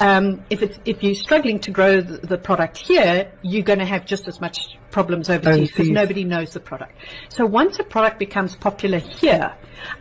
um, 0.00 0.42
if 0.48 0.62
it's 0.62 0.78
if 0.84 1.02
you're 1.02 1.14
struggling 1.14 1.60
to 1.60 1.70
grow 1.70 2.00
the, 2.00 2.26
the 2.26 2.38
product 2.38 2.78
here, 2.78 3.30
you're 3.42 3.62
going 3.62 3.78
to 3.78 3.84
have 3.84 4.06
just 4.06 4.26
as 4.28 4.40
much 4.40 4.78
problems 4.90 5.28
overseas 5.28 5.70
because 5.70 5.90
nobody 5.90 6.24
knows 6.24 6.52
the 6.52 6.60
product. 6.60 6.94
So 7.28 7.44
once 7.44 7.78
a 7.78 7.84
product 7.84 8.18
becomes 8.18 8.56
popular 8.56 8.98
here, 8.98 9.54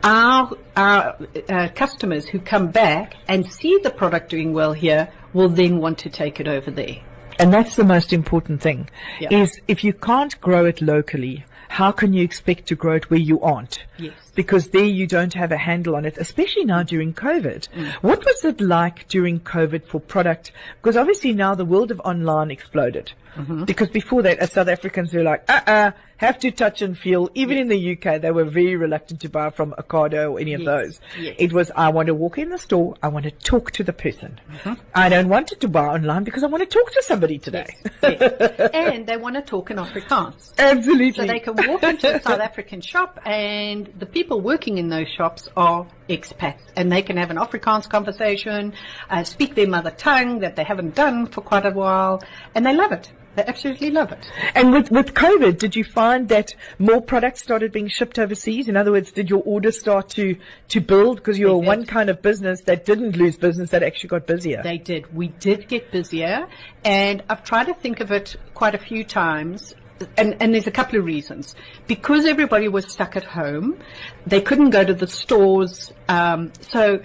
our 0.03 0.51
our 0.75 1.17
uh, 1.49 1.67
customers 1.75 2.27
who 2.27 2.39
come 2.39 2.71
back 2.71 3.15
and 3.27 3.45
see 3.45 3.79
the 3.83 3.91
product 3.91 4.29
doing 4.29 4.53
well 4.53 4.73
here 4.73 5.11
will 5.33 5.49
then 5.49 5.79
want 5.79 5.99
to 5.99 6.09
take 6.09 6.39
it 6.39 6.47
over 6.47 6.71
there. 6.71 6.97
And 7.37 7.53
that's 7.53 7.75
the 7.75 7.85
most 7.85 8.11
important 8.11 8.61
thing 8.61 8.89
Yeah. 9.19 9.41
is 9.41 9.61
if 9.67 9.83
you 9.83 9.93
can't 9.93 10.39
grow 10.41 10.65
it 10.65 10.81
locally, 10.81 11.45
how 11.69 11.91
can 11.91 12.11
you 12.13 12.23
expect 12.23 12.67
to 12.67 12.75
grow 12.75 12.95
it 12.95 13.09
where 13.09 13.19
you 13.19 13.39
aren't? 13.41 13.85
Yes. 13.97 14.28
Because 14.39 14.69
there 14.69 14.85
you 14.85 15.05
don't 15.05 15.33
have 15.33 15.51
a 15.51 15.57
handle 15.57 15.97
on 15.97 16.05
it, 16.05 16.17
especially 16.17 16.63
now 16.63 16.81
during 16.81 17.13
COVID. 17.13 17.67
Mm. 17.67 17.91
What 17.95 18.23
was 18.23 18.45
it 18.45 18.61
like 18.61 19.05
during 19.09 19.41
COVID 19.41 19.85
for 19.85 19.99
product? 19.99 20.53
Because 20.77 20.95
obviously 20.95 21.33
now 21.33 21.55
the 21.55 21.65
world 21.65 21.91
of 21.91 21.99
online 22.05 22.49
exploded. 22.49 23.11
Mm-hmm. 23.35 23.65
Because 23.65 23.89
before 23.89 24.21
that, 24.23 24.39
as 24.39 24.53
South 24.53 24.69
Africans, 24.69 25.11
we 25.11 25.19
were 25.19 25.25
like, 25.25 25.43
uh-uh, 25.49 25.91
have 26.17 26.39
to 26.39 26.51
touch 26.51 26.81
and 26.81 26.97
feel. 26.97 27.29
Even 27.33 27.57
in 27.57 27.67
the 27.69 27.91
UK, 27.93 28.21
they 28.21 28.31
were 28.31 28.43
very 28.43 28.75
reluctant 28.75 29.21
to 29.21 29.29
buy 29.29 29.49
from 29.49 29.73
Ocado 29.77 30.33
or 30.33 30.39
any 30.39 30.53
of 30.53 30.61
Yes. 30.61 30.65
those. 30.67 30.99
Yes. 31.19 31.35
It 31.39 31.53
was, 31.53 31.71
I 31.75 31.89
want 31.89 32.07
to 32.07 32.13
walk 32.13 32.37
in 32.37 32.49
the 32.49 32.57
store, 32.57 32.95
I 33.01 33.07
want 33.07 33.23
to 33.25 33.31
talk 33.31 33.71
to 33.71 33.83
the 33.83 33.93
person. 33.93 34.39
Mm-hmm. 34.51 34.73
I 34.93 35.07
don't 35.09 35.29
want 35.29 35.51
it 35.53 35.61
to 35.61 35.67
buy 35.69 35.85
online 35.85 36.23
because 36.25 36.43
I 36.43 36.47
want 36.47 36.69
to 36.69 36.77
talk 36.77 36.91
to 36.91 37.03
somebody 37.03 37.37
today. 37.39 37.67
Yes. 38.03 38.69
and 38.73 39.07
they 39.07 39.15
want 39.15 39.35
to 39.35 39.41
talk 39.41 39.71
in 39.71 39.77
Afrikaans. 39.77 40.57
Absolutely. 40.57 41.11
So 41.13 41.25
they 41.25 41.39
can 41.39 41.55
walk 41.55 41.83
into 41.83 42.13
a 42.15 42.21
South 42.21 42.39
African 42.41 42.81
shop 42.81 43.19
and 43.25 43.89
the 43.97 44.05
people 44.05 44.28
working 44.37 44.77
in 44.77 44.89
those 44.89 45.07
shops 45.09 45.49
are 45.55 45.87
expats 46.09 46.61
and 46.75 46.91
they 46.91 47.01
can 47.01 47.17
have 47.17 47.31
an 47.31 47.37
Afrikaans 47.37 47.89
conversation, 47.89 48.73
uh, 49.09 49.23
speak 49.23 49.55
their 49.55 49.67
mother 49.67 49.91
tongue 49.91 50.39
that 50.39 50.55
they 50.55 50.63
haven't 50.63 50.95
done 50.95 51.27
for 51.27 51.41
quite 51.41 51.65
a 51.65 51.71
while 51.71 52.21
and 52.55 52.65
they 52.65 52.73
love 52.73 52.91
it. 52.91 53.11
They 53.35 53.43
absolutely 53.43 53.91
love 53.91 54.11
it. 54.11 54.25
And 54.55 54.73
with, 54.73 54.91
with 54.91 55.13
COVID, 55.13 55.59
did 55.59 55.75
you 55.75 55.83
find 55.83 56.27
that 56.29 56.55
more 56.79 57.01
products 57.01 57.41
started 57.41 57.71
being 57.71 57.87
shipped 57.87 58.17
overseas? 58.17 58.67
In 58.67 58.75
other 58.75 58.91
words, 58.91 59.11
did 59.11 59.29
your 59.29 59.43
orders 59.45 59.79
start 59.79 60.09
to, 60.09 60.35
to 60.69 60.81
build? 60.81 61.17
Because 61.17 61.37
you 61.37 61.47
were 61.47 61.57
one 61.57 61.85
kind 61.85 62.09
of 62.09 62.21
business 62.21 62.61
that 62.61 62.85
didn't 62.85 63.17
lose 63.17 63.37
business, 63.37 63.69
that 63.69 63.83
actually 63.83 64.09
got 64.09 64.25
busier. 64.25 64.61
They 64.63 64.77
did. 64.77 65.13
We 65.15 65.27
did 65.27 65.67
get 65.67 65.91
busier, 65.91 66.47
and 66.83 67.23
I've 67.29 67.43
tried 67.43 67.65
to 67.65 67.75
think 67.75 67.99
of 67.99 68.11
it 68.11 68.35
quite 68.55 68.73
a 68.73 68.79
few 68.79 69.03
times. 69.03 69.75
And, 70.17 70.37
and 70.41 70.53
there's 70.53 70.67
a 70.67 70.71
couple 70.71 70.99
of 70.99 71.05
reasons. 71.05 71.55
Because 71.87 72.25
everybody 72.25 72.67
was 72.67 72.91
stuck 72.91 73.15
at 73.15 73.23
home, 73.23 73.79
they 74.25 74.41
couldn't 74.41 74.69
go 74.69 74.83
to 74.83 74.93
the 74.93 75.07
stores. 75.07 75.91
Um, 76.07 76.51
so, 76.61 77.01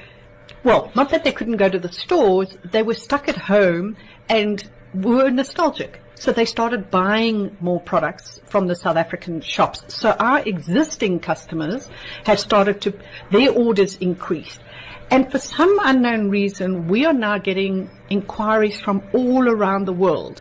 well, 0.62 0.92
not 0.94 1.10
that 1.10 1.24
they 1.24 1.32
couldn't 1.32 1.56
go 1.56 1.68
to 1.68 1.78
the 1.78 1.92
stores, 1.92 2.56
they 2.64 2.82
were 2.82 2.94
stuck 2.94 3.28
at 3.28 3.36
home 3.36 3.96
and 4.28 4.68
were 4.94 5.30
nostalgic. 5.30 6.00
So 6.16 6.32
they 6.32 6.44
started 6.44 6.90
buying 6.90 7.56
more 7.60 7.80
products 7.80 8.40
from 8.46 8.66
the 8.68 8.76
South 8.76 8.96
African 8.96 9.40
shops. 9.40 9.82
So 9.88 10.10
our 10.12 10.40
existing 10.40 11.20
customers 11.20 11.90
have 12.24 12.38
started 12.38 12.80
to, 12.82 12.94
their 13.30 13.50
orders 13.50 13.96
increased. 13.96 14.60
And 15.10 15.30
for 15.30 15.38
some 15.38 15.78
unknown 15.82 16.30
reason, 16.30 16.88
we 16.88 17.04
are 17.04 17.12
now 17.12 17.38
getting 17.38 17.90
inquiries 18.08 18.80
from 18.80 19.02
all 19.12 19.48
around 19.48 19.84
the 19.84 19.92
world. 19.92 20.40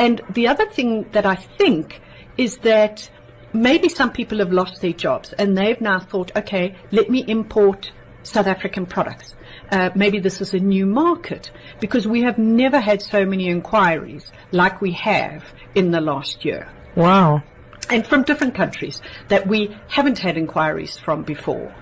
And 0.00 0.22
the 0.30 0.48
other 0.48 0.64
thing 0.64 1.10
that 1.12 1.26
I 1.26 1.34
think 1.34 2.00
is 2.38 2.56
that 2.62 3.10
maybe 3.52 3.90
some 3.90 4.10
people 4.10 4.38
have 4.38 4.50
lost 4.50 4.80
their 4.80 4.94
jobs 4.94 5.34
and 5.34 5.58
they've 5.58 5.78
now 5.78 6.00
thought, 6.00 6.34
okay, 6.34 6.74
let 6.90 7.10
me 7.10 7.22
import 7.28 7.92
South 8.22 8.46
African 8.46 8.86
products. 8.86 9.34
Uh, 9.70 9.90
maybe 9.94 10.18
this 10.18 10.40
is 10.40 10.54
a 10.54 10.58
new 10.58 10.86
market 10.86 11.50
because 11.80 12.08
we 12.08 12.22
have 12.22 12.38
never 12.38 12.80
had 12.80 13.02
so 13.02 13.26
many 13.26 13.48
inquiries 13.48 14.32
like 14.52 14.80
we 14.80 14.92
have 14.92 15.44
in 15.74 15.90
the 15.90 16.00
last 16.00 16.46
year. 16.46 16.66
wow. 16.96 17.42
And 17.90 18.06
from 18.06 18.22
different 18.22 18.54
countries 18.54 19.02
that 19.28 19.46
we 19.48 19.76
haven't 19.88 20.18
had 20.18 20.38
inquiries 20.38 20.96
from 20.96 21.24
before. 21.24 21.74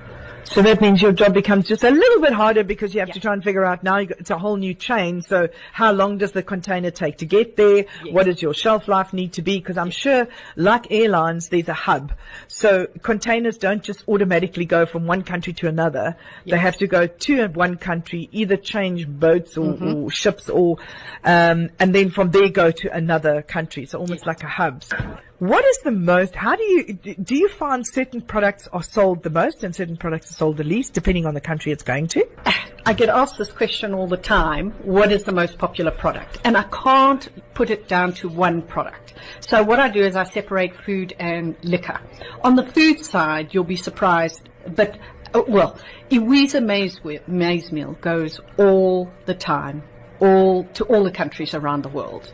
So 0.50 0.62
that 0.62 0.80
means 0.80 1.00
your 1.02 1.12
job 1.12 1.34
becomes 1.34 1.68
just 1.68 1.84
a 1.84 1.90
little 1.90 2.20
bit 2.20 2.32
harder 2.32 2.64
because 2.64 2.94
you 2.94 3.00
have 3.00 3.12
to 3.12 3.20
try 3.20 3.32
and 3.32 3.44
figure 3.44 3.64
out 3.64 3.82
now 3.84 4.02
got, 4.02 4.18
it's 4.18 4.30
a 4.30 4.38
whole 4.38 4.56
new 4.56 4.74
chain. 4.74 5.20
So 5.22 5.50
how 5.72 5.92
long 5.92 6.18
does 6.18 6.32
the 6.32 6.42
container 6.42 6.90
take 6.90 7.18
to 7.18 7.26
get 7.26 7.56
there? 7.56 7.84
Yes. 8.02 8.14
What 8.14 8.26
does 8.26 8.40
your 8.40 8.54
shelf 8.54 8.88
life 8.88 9.12
need 9.12 9.34
to 9.34 9.42
be? 9.42 9.58
Because 9.58 9.76
I'm 9.76 9.90
sure, 9.90 10.26
like 10.56 10.90
airlines, 10.90 11.48
there's 11.48 11.68
a 11.68 11.74
hub. 11.74 12.12
So 12.48 12.86
containers 13.02 13.58
don't 13.58 13.82
just 13.82 14.02
automatically 14.08 14.64
go 14.64 14.86
from 14.86 15.06
one 15.06 15.22
country 15.22 15.52
to 15.54 15.68
another. 15.68 16.16
They 16.46 16.58
have 16.58 16.76
to 16.78 16.86
go 16.86 17.06
to 17.06 17.46
one 17.48 17.76
country, 17.76 18.28
either 18.32 18.56
change 18.56 19.06
boats 19.06 19.56
or, 19.56 19.68
Mm-hmm. 19.68 20.04
or 20.04 20.10
ships, 20.10 20.48
or 20.48 20.78
um, 21.24 21.68
and 21.78 21.94
then 21.94 22.10
from 22.10 22.30
there 22.30 22.48
go 22.48 22.70
to 22.70 22.92
another 22.92 23.42
country. 23.42 23.84
So 23.84 23.98
almost 23.98 24.26
like 24.26 24.42
a 24.42 24.48
hub. 24.48 24.82
What 25.38 25.64
is 25.64 25.78
the 25.84 25.92
most? 25.92 26.34
How 26.34 26.56
do 26.56 26.64
you 26.64 26.94
do? 26.94 27.36
You 27.36 27.48
find 27.48 27.86
certain 27.86 28.20
products 28.20 28.66
are 28.72 28.82
sold 28.82 29.22
the 29.22 29.30
most 29.30 29.62
and 29.62 29.72
certain 29.72 29.96
products 29.96 30.32
are 30.32 30.34
sold 30.34 30.56
the 30.56 30.64
least, 30.64 30.94
depending 30.94 31.26
on 31.26 31.34
the 31.34 31.40
country 31.40 31.70
it's 31.70 31.84
going 31.84 32.08
to? 32.08 32.26
I 32.84 32.92
get 32.92 33.08
asked 33.08 33.38
this 33.38 33.52
question 33.52 33.94
all 33.94 34.08
the 34.08 34.16
time. 34.16 34.72
What 34.82 35.12
is 35.12 35.22
the 35.22 35.32
most 35.32 35.56
popular 35.56 35.92
product? 35.92 36.40
And 36.42 36.56
I 36.56 36.64
can't 36.64 37.28
put 37.54 37.70
it 37.70 37.86
down 37.86 38.14
to 38.14 38.28
one 38.28 38.62
product. 38.62 39.14
So 39.38 39.62
what 39.62 39.78
I 39.78 39.88
do 39.88 40.00
is 40.00 40.16
I 40.16 40.24
separate 40.24 40.74
food 40.74 41.14
and 41.20 41.56
liquor. 41.62 42.00
On 42.42 42.56
the 42.56 42.66
food 42.66 42.98
side, 43.04 43.54
you'll 43.54 43.62
be 43.62 43.76
surprised, 43.76 44.48
but, 44.74 44.98
uh, 45.34 45.42
well, 45.46 45.78
Iwisa 46.10 46.64
maize, 46.64 46.98
maize 47.28 47.70
meal 47.70 47.92
goes 48.00 48.40
all 48.56 49.12
the 49.26 49.34
time. 49.34 49.84
All 50.20 50.64
to 50.74 50.84
all 50.84 51.04
the 51.04 51.12
countries 51.12 51.54
around 51.54 51.82
the 51.82 51.88
world. 51.88 52.30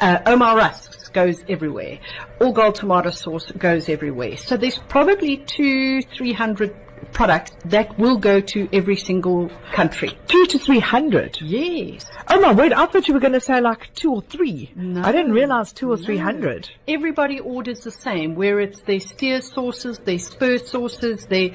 Uh, 0.00 0.18
Ouma 0.26 0.56
rusks 0.56 1.08
goes 1.08 1.44
everywhere. 1.48 1.98
All 2.40 2.52
gold 2.52 2.74
tomato 2.74 3.10
sauce 3.10 3.50
goes 3.52 3.88
everywhere. 3.88 4.36
So 4.36 4.56
there's 4.56 4.78
probably 4.88 5.38
two, 5.38 6.02
three 6.02 6.32
hundred 6.32 6.74
products 7.12 7.52
that 7.64 7.98
will 7.98 8.16
go 8.16 8.40
to 8.40 8.68
every 8.72 8.96
single 8.96 9.50
country. 9.72 10.10
Two 10.26 10.46
to 10.46 10.58
three 10.58 10.78
hundred. 10.78 11.38
Yes. 11.40 12.06
Oh 12.28 12.40
my 12.40 12.52
word! 12.52 12.72
I 12.72 12.86
thought 12.86 13.08
you 13.08 13.14
were 13.14 13.20
going 13.20 13.32
to 13.32 13.40
say 13.40 13.60
like 13.60 13.92
two 13.94 14.12
or 14.12 14.22
three. 14.22 14.70
No. 14.76 15.02
I 15.02 15.12
didn't 15.12 15.32
realize 15.32 15.72
two 15.72 15.90
or 15.90 15.96
three 15.96 16.18
hundred. 16.18 16.70
Everybody 16.86 17.40
orders 17.40 17.80
the 17.80 17.90
same, 17.90 18.34
where 18.34 18.60
it's 18.60 18.80
their 18.82 19.00
steer 19.00 19.40
sauces, 19.40 19.98
their 19.98 20.18
spur 20.18 20.58
sauces, 20.58 21.26
their 21.26 21.50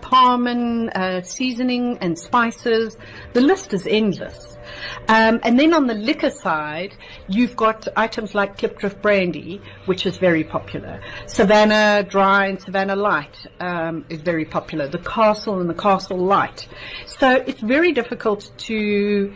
Parman 0.00 0.90
uh, 0.90 1.22
seasoning 1.22 1.98
and 2.00 2.18
spices. 2.18 2.96
The 3.32 3.40
list 3.40 3.72
is 3.72 3.86
endless. 3.86 4.56
Um, 5.08 5.40
and 5.42 5.58
then 5.58 5.74
on 5.74 5.86
the 5.86 5.94
liquor 5.94 6.30
side, 6.30 6.96
you've 7.28 7.56
got 7.56 7.88
items 7.96 8.34
like 8.34 8.56
Klipdrift 8.56 9.02
brandy, 9.02 9.60
which 9.86 10.06
is 10.06 10.16
very 10.18 10.44
popular. 10.44 11.00
Savannah 11.26 12.04
Dry 12.08 12.46
and 12.46 12.60
Savannah 12.60 12.94
Light 12.96 13.46
um, 13.58 14.04
is 14.08 14.20
very 14.20 14.44
popular. 14.44 14.79
The 14.86 14.98
Castle 14.98 15.60
and 15.60 15.68
the 15.68 15.74
Castle 15.74 16.18
Light. 16.18 16.68
So 17.06 17.30
it's 17.30 17.60
very 17.60 17.92
difficult 17.92 18.50
to 18.58 19.34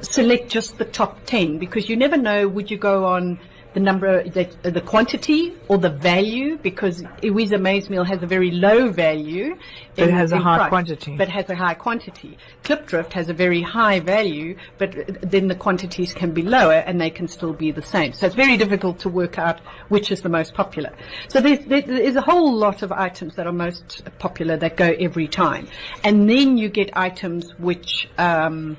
select 0.00 0.48
just 0.48 0.78
the 0.78 0.84
top 0.84 1.18
10 1.26 1.58
because 1.58 1.88
you 1.88 1.96
never 1.96 2.16
know 2.16 2.46
would 2.46 2.70
you 2.70 2.78
go 2.78 3.04
on 3.06 3.40
the 3.78 3.84
number, 3.84 4.24
the, 4.24 4.44
the 4.62 4.80
quantity 4.80 5.54
or 5.68 5.78
the 5.78 5.90
value 5.90 6.58
because 6.58 7.02
Iwisa 7.22 7.60
maize 7.60 7.88
meal 7.88 8.02
has 8.02 8.20
a 8.22 8.26
very 8.26 8.50
low 8.50 8.90
value. 8.90 9.56
But 9.94 10.08
it 10.08 10.12
has 10.12 10.32
a 10.32 10.38
high 10.38 10.58
price, 10.58 10.68
quantity. 10.68 11.16
But 11.16 11.28
has 11.28 11.48
a 11.48 11.54
high 11.54 11.74
quantity. 11.74 12.38
Klipdrift 12.64 13.12
has 13.12 13.28
a 13.28 13.34
very 13.34 13.62
high 13.62 14.00
value, 14.00 14.56
but 14.78 14.90
then 15.22 15.46
the 15.46 15.54
quantities 15.54 16.12
can 16.12 16.32
be 16.32 16.42
lower 16.42 16.80
and 16.86 17.00
they 17.00 17.10
can 17.10 17.28
still 17.28 17.52
be 17.52 17.70
the 17.70 17.82
same. 17.82 18.12
So 18.12 18.26
it's 18.26 18.34
very 18.34 18.56
difficult 18.56 18.98
to 19.00 19.08
work 19.08 19.38
out 19.38 19.60
which 19.88 20.10
is 20.10 20.22
the 20.22 20.28
most 20.28 20.54
popular. 20.54 20.92
So 21.28 21.40
there's, 21.40 21.60
there's 21.66 22.16
a 22.16 22.20
whole 22.20 22.52
lot 22.52 22.82
of 22.82 22.90
items 22.90 23.36
that 23.36 23.46
are 23.46 23.52
most 23.52 24.02
popular 24.18 24.56
that 24.56 24.76
go 24.76 24.92
every 24.98 25.28
time. 25.28 25.68
And 26.02 26.28
then 26.28 26.58
you 26.58 26.68
get 26.68 26.96
items 26.96 27.52
which, 27.58 28.08
um, 28.18 28.76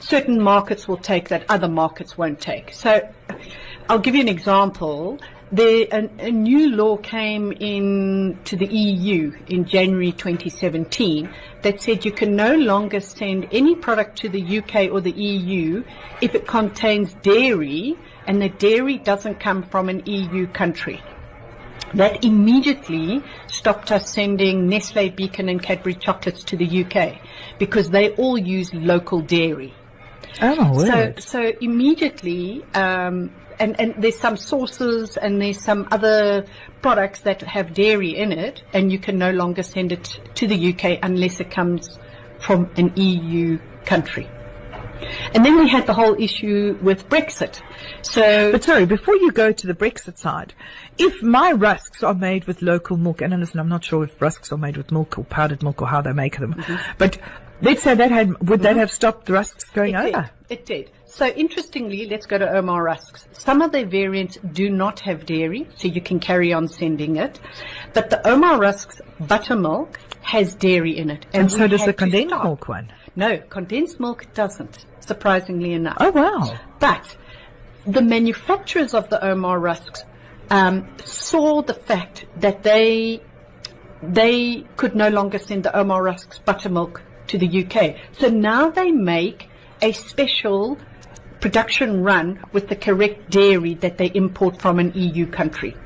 certain 0.00 0.40
markets 0.40 0.86
will 0.86 0.96
take 0.96 1.28
that 1.28 1.44
other 1.48 1.68
markets 1.68 2.16
won't 2.16 2.40
take. 2.40 2.72
So 2.72 3.08
I'll 3.90 3.98
give 3.98 4.14
you 4.14 4.20
an 4.20 4.28
example. 4.28 5.18
There, 5.50 5.86
a, 5.90 6.10
a 6.18 6.30
new 6.30 6.76
law 6.76 6.98
came 6.98 7.52
in 7.52 8.38
to 8.44 8.54
the 8.54 8.66
EU 8.66 9.32
in 9.46 9.64
January 9.64 10.12
2017 10.12 11.30
that 11.62 11.80
said 11.80 12.04
you 12.04 12.12
can 12.12 12.36
no 12.36 12.54
longer 12.54 13.00
send 13.00 13.48
any 13.50 13.74
product 13.74 14.18
to 14.18 14.28
the 14.28 14.58
UK 14.58 14.92
or 14.92 15.00
the 15.00 15.12
EU 15.12 15.84
if 16.20 16.34
it 16.34 16.46
contains 16.46 17.14
dairy 17.22 17.96
and 18.26 18.42
the 18.42 18.50
dairy 18.50 18.98
doesn't 18.98 19.40
come 19.40 19.62
from 19.62 19.88
an 19.88 20.02
EU 20.04 20.46
country. 20.48 21.02
That 21.94 22.22
immediately 22.22 23.22
stopped 23.46 23.90
us 23.90 24.10
sending 24.10 24.68
Nestle, 24.68 25.08
Beacon 25.08 25.48
and 25.48 25.62
Cadbury 25.62 25.94
chocolates 25.94 26.44
to 26.44 26.58
the 26.58 26.84
UK 26.84 27.22
because 27.58 27.88
they 27.88 28.10
all 28.16 28.36
use 28.36 28.74
local 28.74 29.22
dairy. 29.22 29.72
Oh 30.40 30.84
So, 30.84 31.14
so 31.18 31.52
immediately, 31.60 32.64
um, 32.74 33.30
and, 33.58 33.78
and 33.80 33.94
there's 33.98 34.18
some 34.18 34.36
sauces 34.36 35.16
and 35.16 35.40
there's 35.40 35.60
some 35.62 35.88
other 35.90 36.46
products 36.82 37.20
that 37.20 37.42
have 37.42 37.74
dairy 37.74 38.16
in 38.16 38.32
it, 38.32 38.62
and 38.72 38.92
you 38.92 38.98
can 38.98 39.18
no 39.18 39.30
longer 39.30 39.62
send 39.62 39.92
it 39.92 40.20
to 40.36 40.46
the 40.46 40.72
UK 40.72 40.98
unless 41.02 41.40
it 41.40 41.50
comes 41.50 41.98
from 42.40 42.70
an 42.76 42.92
EU 42.96 43.58
country. 43.84 44.28
And 45.34 45.44
then 45.44 45.58
we 45.58 45.68
had 45.68 45.86
the 45.86 45.94
whole 45.94 46.20
issue 46.20 46.76
with 46.82 47.08
Brexit. 47.08 47.60
So, 48.02 48.52
But 48.52 48.64
sorry, 48.64 48.86
before 48.86 49.14
you 49.14 49.30
go 49.30 49.52
to 49.52 49.66
the 49.66 49.74
Brexit 49.74 50.18
side, 50.18 50.54
if 50.96 51.22
my 51.22 51.52
rusks 51.52 52.02
are 52.02 52.14
made 52.14 52.44
with 52.46 52.62
local 52.62 52.96
milk, 52.96 53.22
and 53.22 53.38
listen, 53.38 53.60
I'm 53.60 53.68
not 53.68 53.84
sure 53.84 54.04
if 54.04 54.20
rusks 54.20 54.52
are 54.52 54.58
made 54.58 54.76
with 54.76 54.90
milk 54.90 55.18
or 55.18 55.24
powdered 55.24 55.62
milk 55.62 55.82
or 55.82 55.88
how 55.88 56.00
they 56.00 56.12
make 56.12 56.38
them, 56.38 56.62
but 56.98 57.18
let's 57.60 57.82
say 57.82 57.94
that 57.94 58.10
had, 58.10 58.48
would 58.48 58.60
that 58.62 58.76
have 58.76 58.90
stopped 58.90 59.26
the 59.26 59.32
rusks 59.32 59.64
going 59.70 59.94
It 59.94 59.98
over? 60.14 60.30
did. 60.48 60.58
It 60.58 60.66
did. 60.66 60.90
So 61.06 61.26
interestingly, 61.26 62.06
let's 62.06 62.26
go 62.26 62.38
to 62.38 62.46
Ouma 62.46 62.82
Rusks. 62.82 63.26
Some 63.32 63.62
of 63.62 63.72
their 63.72 63.86
variants 63.86 64.38
do 64.52 64.70
not 64.70 65.00
have 65.00 65.26
dairy, 65.26 65.68
so 65.76 65.88
you 65.88 66.00
can 66.00 66.20
carry 66.20 66.52
on 66.52 66.68
sending 66.68 67.16
it. 67.16 67.40
But 67.94 68.10
the 68.10 68.16
Ouma 68.24 68.58
Rusks 68.58 69.00
buttermilk 69.18 69.98
has 70.22 70.54
dairy 70.54 70.96
in 70.96 71.10
it. 71.10 71.26
And 71.32 71.50
so 71.50 71.66
does 71.66 71.84
the 71.84 71.92
condensed 71.92 72.34
milk 72.34 72.68
one. 72.68 72.92
No, 73.16 73.38
condensed 73.38 73.98
milk 73.98 74.32
doesn't, 74.34 74.84
surprisingly 75.00 75.72
enough. 75.72 75.96
Oh 76.00 76.10
wow. 76.10 76.58
But 76.78 77.16
the 77.86 78.02
manufacturers 78.02 78.94
of 78.94 79.08
the 79.08 79.18
Ouma 79.18 79.60
Rusks 79.60 80.04
um, 80.50 80.88
saw 81.04 81.62
the 81.62 81.74
fact 81.74 82.26
that 82.36 82.62
they 82.62 83.22
they 84.02 84.64
could 84.76 84.94
no 84.94 85.08
longer 85.08 85.38
send 85.38 85.64
the 85.64 85.70
Ouma 85.70 86.00
Rusks 86.02 86.38
buttermilk 86.38 87.02
to 87.28 87.38
the 87.38 87.64
UK. 87.64 87.96
So 88.18 88.28
now 88.28 88.70
they 88.70 88.90
make 88.90 89.48
a 89.80 89.92
special 89.92 90.78
production 91.40 92.02
run 92.02 92.40
with 92.52 92.68
the 92.68 92.76
correct 92.76 93.30
dairy 93.30 93.74
that 93.74 93.98
they 93.98 94.06
import 94.14 94.60
from 94.60 94.78
an 94.78 94.92
EU 94.94 95.26
country. 95.26 95.76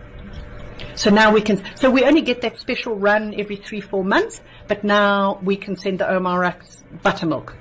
So 0.94 1.10
now 1.10 1.32
we 1.32 1.40
can, 1.40 1.62
so 1.76 1.90
we 1.90 2.04
only 2.04 2.22
get 2.22 2.42
that 2.42 2.58
special 2.58 2.96
run 2.96 3.34
every 3.38 3.56
three, 3.56 3.80
four 3.80 4.04
months, 4.04 4.40
but 4.68 4.84
now 4.84 5.38
we 5.42 5.56
can 5.56 5.76
send 5.76 5.98
the 6.00 6.04
Ouma 6.04 6.38
Rusks 6.38 6.82
buttermilk 7.02 7.54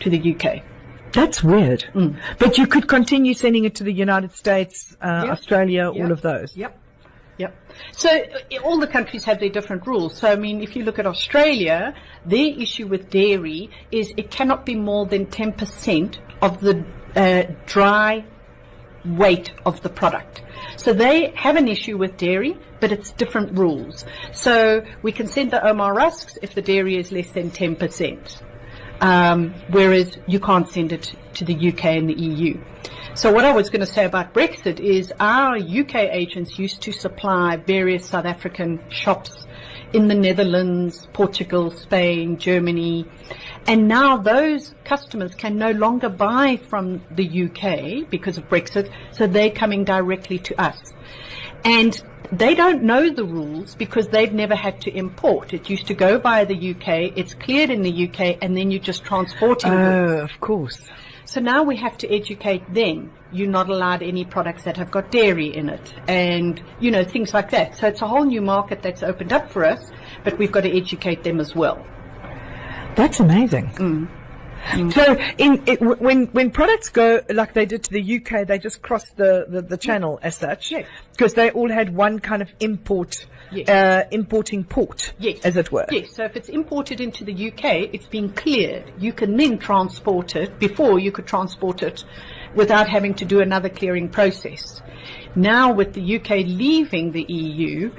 to 0.00 0.10
the 0.10 0.34
UK. 0.34 0.62
That's 1.12 1.42
weird. 1.42 1.84
Mm. 1.94 2.18
But 2.38 2.56
you 2.56 2.66
could 2.66 2.88
continue 2.88 3.34
sending 3.34 3.64
it 3.64 3.74
to 3.76 3.84
the 3.84 3.92
United 3.92 4.32
States, 4.34 4.96
uh, 5.02 5.22
Yep. 5.24 5.32
Australia, 5.32 5.92
Yep. 5.94 6.02
all 6.04 6.12
of 6.12 6.22
those. 6.22 6.56
Yep. 6.56 6.78
Yep. 7.38 7.56
So 7.92 8.10
all 8.62 8.78
the 8.78 8.86
countries 8.86 9.24
have 9.24 9.40
their 9.40 9.48
different 9.48 9.86
rules. 9.86 10.16
So 10.16 10.30
I 10.30 10.36
mean, 10.36 10.62
if 10.62 10.76
you 10.76 10.84
look 10.84 10.98
at 10.98 11.06
Australia, 11.06 11.94
their 12.26 12.60
issue 12.60 12.86
with 12.86 13.10
dairy 13.10 13.70
is 13.90 14.12
it 14.16 14.30
cannot 14.30 14.66
be 14.66 14.74
more 14.74 15.06
than 15.06 15.26
10% 15.26 16.18
of 16.42 16.60
the 16.60 16.84
uh, 17.16 17.52
dry 17.66 18.24
weight 19.04 19.52
of 19.64 19.82
the 19.82 19.88
product. 19.88 20.42
So 20.76 20.92
they 20.92 21.32
have 21.34 21.56
an 21.56 21.68
issue 21.68 21.96
with 21.96 22.16
dairy, 22.16 22.56
but 22.80 22.92
it's 22.92 23.10
different 23.12 23.58
rules. 23.58 24.04
So 24.32 24.84
we 25.02 25.12
can 25.12 25.26
send 25.26 25.50
the 25.50 25.58
Ouma 25.58 25.94
Rusks 25.94 26.38
if 26.42 26.54
the 26.54 26.62
dairy 26.62 26.96
is 26.96 27.12
less 27.12 27.30
than 27.32 27.50
10%. 27.50 28.42
Um, 29.00 29.54
whereas 29.70 30.16
you 30.28 30.38
can't 30.38 30.68
send 30.68 30.92
it 30.92 31.12
to 31.34 31.44
the 31.44 31.68
UK 31.68 31.84
and 31.86 32.08
the 32.08 32.14
EU. 32.14 32.60
So 33.14 33.30
what 33.30 33.44
I 33.44 33.52
was 33.52 33.68
going 33.68 33.80
to 33.80 33.86
say 33.86 34.06
about 34.06 34.32
Brexit 34.32 34.80
is 34.80 35.12
our 35.20 35.58
UK 35.58 35.96
agents 35.96 36.58
used 36.58 36.80
to 36.82 36.92
supply 36.92 37.56
various 37.56 38.06
South 38.06 38.24
African 38.24 38.82
shops 38.88 39.46
in 39.92 40.08
the 40.08 40.14
Netherlands, 40.14 41.06
Portugal, 41.12 41.70
Spain, 41.70 42.38
Germany, 42.38 43.04
and 43.66 43.86
now 43.86 44.16
those 44.16 44.74
customers 44.84 45.34
can 45.34 45.58
no 45.58 45.72
longer 45.72 46.08
buy 46.08 46.56
from 46.56 47.02
the 47.10 47.44
UK 47.44 48.08
because 48.08 48.38
of 48.38 48.48
Brexit, 48.48 48.90
so 49.10 49.26
they're 49.26 49.50
coming 49.50 49.84
directly 49.84 50.38
to 50.38 50.58
us. 50.58 50.80
And 51.66 52.02
they 52.32 52.54
don't 52.54 52.82
know 52.82 53.10
the 53.10 53.24
rules 53.24 53.74
because 53.74 54.08
they've 54.08 54.32
never 54.32 54.54
had 54.54 54.80
to 54.80 54.90
import. 54.90 55.52
It 55.52 55.68
used 55.68 55.86
to 55.88 55.94
go 55.94 56.18
via 56.18 56.46
the 56.46 56.70
UK, 56.70 57.12
it's 57.14 57.34
cleared 57.34 57.68
in 57.68 57.82
the 57.82 58.08
UK, 58.08 58.38
and 58.40 58.56
then 58.56 58.70
you're 58.70 58.80
just 58.80 59.04
transporting 59.04 59.70
it. 59.70 59.76
Oh, 59.76 60.18
of 60.20 60.40
course. 60.40 60.80
So 61.32 61.40
now 61.40 61.62
we 61.62 61.76
have 61.76 61.96
to 61.96 62.14
educate 62.14 62.74
them. 62.74 63.10
You're 63.32 63.48
not 63.48 63.70
allowed 63.70 64.02
any 64.02 64.22
products 64.22 64.64
that 64.64 64.76
have 64.76 64.90
got 64.90 65.10
dairy 65.10 65.46
in 65.46 65.70
it 65.70 65.94
and, 66.06 66.62
you 66.78 66.90
know, 66.90 67.04
things 67.04 67.32
like 67.32 67.52
that. 67.52 67.74
So 67.74 67.86
it's 67.86 68.02
a 68.02 68.06
whole 68.06 68.26
new 68.26 68.42
market 68.42 68.82
that's 68.82 69.02
opened 69.02 69.32
up 69.32 69.50
for 69.50 69.64
us, 69.64 69.90
but 70.24 70.36
we've 70.36 70.52
got 70.52 70.64
to 70.64 70.76
educate 70.76 71.24
them 71.24 71.40
as 71.40 71.56
well. 71.56 71.82
That's 72.96 73.18
amazing. 73.18 73.68
Mm. 73.76 74.08
So, 74.92 75.18
in 75.38 75.62
it, 75.66 75.80
when 75.80 76.26
when 76.26 76.50
products 76.50 76.88
go 76.88 77.20
like 77.28 77.52
they 77.52 77.66
did 77.66 77.84
to 77.84 77.90
the 77.92 78.16
UK, 78.16 78.46
they 78.46 78.58
just 78.58 78.80
crossed 78.80 79.16
the, 79.16 79.46
the, 79.48 79.62
the 79.62 79.76
channel 79.76 80.18
as 80.22 80.36
such, 80.36 80.70
Yes. 80.70 80.86
because 81.12 81.34
they 81.34 81.50
all 81.50 81.70
had 81.70 81.94
one 81.94 82.20
kind 82.20 82.42
of 82.42 82.50
import, 82.60 83.26
Yes. 83.50 83.68
uh, 83.68 84.04
importing 84.10 84.64
port, 84.64 85.12
Yes. 85.18 85.40
as 85.44 85.56
it 85.56 85.70
were. 85.72 85.86
Yes, 85.90 86.14
so 86.14 86.24
if 86.24 86.36
it's 86.36 86.48
imported 86.48 87.00
into 87.00 87.24
the 87.24 87.48
UK, 87.48 87.90
it's 87.92 88.06
been 88.06 88.30
cleared. 88.30 88.84
You 88.98 89.12
can 89.12 89.36
then 89.36 89.58
transport 89.58 90.36
it. 90.36 90.58
Before, 90.58 90.98
you 90.98 91.12
could 91.12 91.26
transport 91.26 91.82
it 91.82 92.04
without 92.54 92.88
having 92.88 93.14
to 93.14 93.24
do 93.24 93.40
another 93.40 93.68
clearing 93.68 94.08
process. 94.08 94.80
Now, 95.34 95.72
with 95.72 95.92
the 95.94 96.16
UK 96.16 96.46
leaving 96.46 97.12
the 97.12 97.24
EU, 97.24 97.90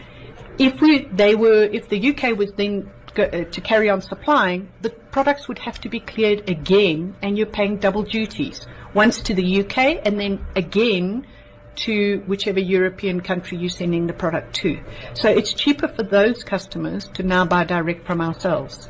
if 0.58 0.80
we, 0.82 1.06
they 1.06 1.36
were, 1.36 1.64
if 1.64 1.90
the 1.90 2.10
UK 2.16 2.38
was 2.38 2.54
then 2.54 2.90
go, 3.14 3.24
uh, 3.24 3.44
to 3.44 3.62
carry 3.62 3.90
on 3.90 4.02
supplying, 4.02 4.70
the 4.82 4.90
products 4.90 5.48
would 5.48 5.60
have 5.60 5.80
to 5.82 5.90
be 5.90 6.00
cleared 6.00 6.50
again, 6.50 7.16
and 7.22 7.38
you're 7.38 7.48
paying 7.48 7.78
double 7.78 8.04
duties. 8.04 8.66
Once 8.94 9.22
to 9.24 9.34
the 9.34 9.62
UK, 9.62 10.02
and 10.06 10.20
then 10.20 10.46
again 10.56 11.26
to 11.76 12.24
whichever 12.28 12.60
European 12.60 13.20
country 13.22 13.58
you're 13.58 13.70
sending 13.70 14.08
the 14.08 14.14
product 14.14 14.56
to. 14.56 14.80
So 15.16 15.30
it's 15.30 15.54
cheaper 15.54 15.88
for 15.88 16.04
those 16.04 16.44
customers 16.44 17.08
to 17.16 17.24
now 17.24 17.46
buy 17.46 17.64
direct 17.64 18.06
from 18.06 18.22
ourselves. 18.22 18.90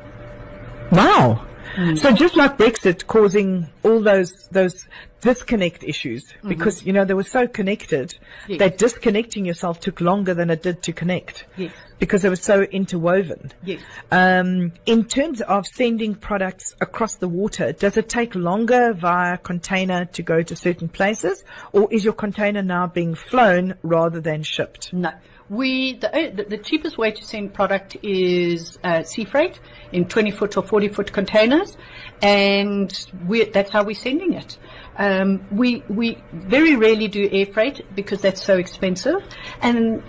Wow. 0.91 1.47
So 1.95 2.11
just 2.11 2.35
like 2.35 2.57
Brexit 2.57 3.07
causing 3.07 3.67
all 3.83 4.01
those 4.01 4.31
those 4.51 4.87
disconnect 5.21 5.83
issues, 5.83 6.25
because 6.47 6.85
you 6.85 6.91
know 6.93 7.05
they 7.05 7.13
were 7.13 7.23
so 7.23 7.47
connected 7.47 8.13
Yes. 8.47 8.59
that 8.59 8.77
disconnecting 8.77 9.45
yourself 9.45 9.79
took 9.79 10.01
longer 10.01 10.33
than 10.33 10.49
it 10.49 10.61
did 10.61 10.83
to 10.83 10.93
connect. 10.93 11.45
Yes. 11.55 11.71
Because 11.97 12.21
they 12.23 12.29
were 12.29 12.35
so 12.35 12.63
interwoven. 12.63 13.51
Yes. 13.63 13.81
Um, 14.11 14.73
in 14.85 15.05
terms 15.05 15.41
of 15.41 15.65
sending 15.65 16.15
products 16.15 16.75
across 16.81 17.15
the 17.15 17.29
water, 17.29 17.71
does 17.71 17.95
it 17.95 18.09
take 18.09 18.35
longer 18.35 18.93
via 18.93 19.37
container 19.37 20.05
to 20.05 20.21
go 20.21 20.41
to 20.41 20.55
certain 20.55 20.89
places, 20.89 21.43
or 21.71 21.87
is 21.91 22.03
your 22.03 22.13
container 22.13 22.61
now 22.61 22.87
being 22.87 23.15
flown 23.15 23.75
rather 23.83 24.19
than 24.19 24.43
shipped? 24.43 24.91
No. 24.91 25.11
We, 25.53 25.93
the, 25.93 26.09
uh, 26.09 26.35
the, 26.35 26.43
the 26.43 26.57
cheapest 26.57 26.97
way 26.97 27.11
to 27.11 27.23
send 27.23 27.53
product 27.53 27.97
is 28.01 28.79
uh, 28.83 29.03
sea 29.03 29.25
freight 29.25 29.59
in 29.91 30.05
20 30.05 30.31
foot 30.31 30.57
or 30.57 30.63
40 30.63 30.87
foot 30.87 31.13
containers, 31.13 31.77
and 32.23 32.91
we, 33.27 33.43
that's 33.45 33.69
how 33.69 33.83
we're 33.83 33.93
sending 33.95 34.33
it. 34.33 34.57
Um, 34.97 35.45
we 35.51 35.83
we 35.89 36.17
very 36.31 36.75
rarely 36.75 37.07
do 37.07 37.29
air 37.31 37.45
freight 37.45 37.83
because 37.95 38.21
that's 38.21 38.43
so 38.43 38.57
expensive, 38.57 39.21
and 39.61 40.03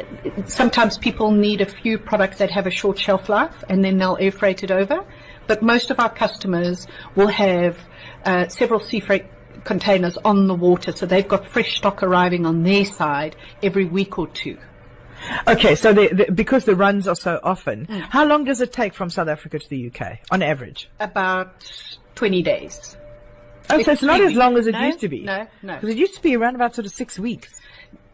sometimes 0.46 0.96
people 0.98 1.30
need 1.30 1.60
a 1.60 1.66
few 1.66 1.98
products 1.98 2.38
that 2.38 2.50
have 2.50 2.66
a 2.66 2.70
short 2.70 2.98
shelf 2.98 3.28
life, 3.28 3.64
and 3.68 3.84
then 3.84 3.98
they'll 3.98 4.16
air 4.18 4.32
freight 4.32 4.62
it 4.62 4.70
over. 4.70 5.04
But 5.46 5.62
most 5.62 5.90
of 5.90 6.00
our 6.00 6.12
customers 6.12 6.86
will 7.16 7.28
have 7.28 7.78
uh, 8.24 8.48
several 8.48 8.80
sea 8.80 9.00
freight 9.00 9.26
containers 9.64 10.16
on 10.24 10.46
the 10.46 10.54
water, 10.54 10.92
so 10.92 11.04
they've 11.04 11.28
got 11.28 11.48
fresh 11.50 11.76
stock 11.76 12.02
arriving 12.02 12.46
on 12.46 12.62
their 12.62 12.84
side 12.84 13.36
every 13.62 13.84
week 13.84 14.18
or 14.18 14.28
two. 14.28 14.56
Okay, 15.46 15.74
so 15.74 15.92
the, 15.92 16.08
the, 16.08 16.32
because 16.32 16.64
the 16.64 16.76
runs 16.76 17.08
are 17.08 17.14
so 17.16 17.40
often, 17.42 17.86
how 17.86 18.24
long 18.24 18.44
does 18.44 18.60
it 18.60 18.72
take 18.72 18.94
from 18.94 19.10
South 19.10 19.28
Africa 19.28 19.58
to 19.58 19.68
the 19.68 19.90
UK 19.90 20.18
on 20.30 20.42
average? 20.42 20.88
About 21.00 21.70
20 22.14 22.42
days. 22.42 22.96
Oh, 23.70 23.82
so 23.82 23.92
it's 23.92 24.02
not 24.02 24.20
as 24.20 24.34
long 24.34 24.56
as 24.58 24.66
it. 24.66 24.72
No, 24.72 24.86
used 24.86 25.00
to 25.00 25.08
be. 25.08 25.22
no, 25.22 25.46
no. 25.62 25.74
Because 25.74 25.88
it 25.88 25.96
used 25.96 26.14
to 26.14 26.22
be 26.22 26.36
around 26.36 26.54
about 26.54 26.74
sort 26.74 26.86
of 26.86 26.92
six 26.92 27.18
weeks. 27.18 27.60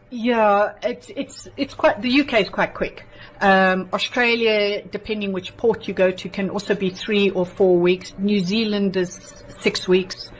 Yeah, 0.09 0.73
it's 0.83 1.09
it's 1.15 1.47
it's 1.57 1.73
quite 1.73 2.01
the 2.01 2.21
UK 2.21 2.41
is 2.41 2.49
quite 2.49 2.73
quick. 2.73 3.05
Um, 3.41 3.89
Australia, 3.93 4.81
depending 4.83 5.33
which 5.33 5.55
port 5.57 5.87
you 5.87 5.93
go 5.93 6.11
to, 6.11 6.29
can 6.29 6.49
also 6.49 6.75
be 6.75 6.89
three 6.89 7.29
or 7.31 7.45
four 7.45 7.77
weeks. 7.77 8.13
New 8.17 8.39
Zealand 8.39 8.95
is 8.95 9.43
six 9.59 9.87
weeks. 9.87 10.31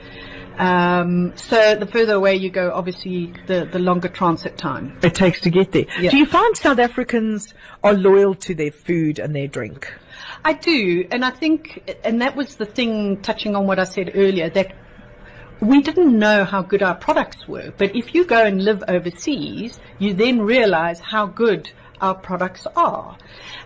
Um, 0.58 1.34
so 1.36 1.76
the 1.76 1.88
further 1.88 2.14
away 2.14 2.36
you 2.36 2.50
go, 2.50 2.72
obviously 2.74 3.34
the 3.48 3.68
the 3.72 3.80
longer 3.80 4.10
transit 4.10 4.58
time. 4.58 4.98
It 5.02 5.16
takes 5.16 5.42
to 5.42 5.50
get 5.50 5.72
there. 5.72 5.86
Yeah. 6.00 6.12
Do 6.12 6.18
you 6.18 6.26
find 6.26 6.56
South 6.56 6.80
Africans 6.80 7.54
are 7.84 7.94
loyal 7.94 8.36
to 8.36 8.54
their 8.54 8.72
food 8.72 9.20
and 9.20 9.36
their 9.36 9.48
drink? 9.48 9.92
I 10.44 10.54
do, 10.54 11.08
and 11.12 11.24
I 11.24 11.30
think, 11.30 11.98
and 12.04 12.22
that 12.22 12.36
was 12.36 12.56
the 12.56 12.66
thing 12.66 13.22
touching 13.22 13.56
on 13.56 13.68
what 13.68 13.80
I 13.80 13.84
said 13.84 14.12
earlier, 14.16 14.50
that 14.50 14.74
we 15.62 15.82
didn't 15.82 16.18
know 16.18 16.44
how 16.44 16.64
good 16.64 16.82
our 16.82 16.96
products 16.96 17.48
were. 17.48 17.72
But 17.78 17.96
if 17.96 18.16
you 18.16 18.26
go 18.26 18.44
and 18.44 18.64
live 18.64 18.84
overseas, 18.88 19.80
you 20.00 20.14
then 20.14 20.42
realize 20.42 21.00
how 21.00 21.28
good 21.28 21.72
our 22.02 22.16
products 22.16 22.68
are. 22.76 23.18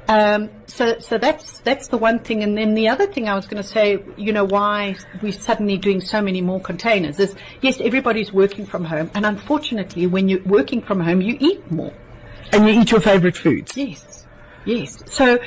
Um, 0.08 0.50
so, 0.68 1.00
so 1.00 1.18
that's 1.18 1.60
that's 1.60 1.88
the 1.88 1.98
one 1.98 2.20
thing. 2.20 2.44
And 2.44 2.58
then 2.58 2.76
the 2.76 2.90
other 2.90 3.08
thing 3.08 3.28
I 3.28 3.36
was 3.36 3.48
going 3.48 3.62
to 3.62 3.68
say, 3.68 4.04
you 4.18 4.34
know, 4.34 4.44
why 4.44 4.96
we're 5.22 5.32
suddenly 5.32 5.78
doing 5.78 6.02
so 6.02 6.22
many 6.22 6.42
more 6.42 6.60
containers 6.60 7.20
is 7.20 7.36
yes, 7.62 7.82
everybody's 7.82 8.32
working 8.32 8.66
from 8.66 8.86
home, 8.86 9.10
and 9.16 9.26
unfortunately, 9.26 10.08
when 10.08 10.30
you're 10.30 10.44
working 10.44 10.82
from 10.82 11.00
home, 11.00 11.22
you 11.22 11.38
eat 11.40 11.72
more. 11.72 11.94
And 12.52 12.68
you 12.68 12.82
eat 12.82 12.92
your 12.92 13.02
favorite 13.02 13.36
foods? 13.36 13.76
Yes. 13.76 14.25
Yes. 14.66 14.98
So 15.06 15.40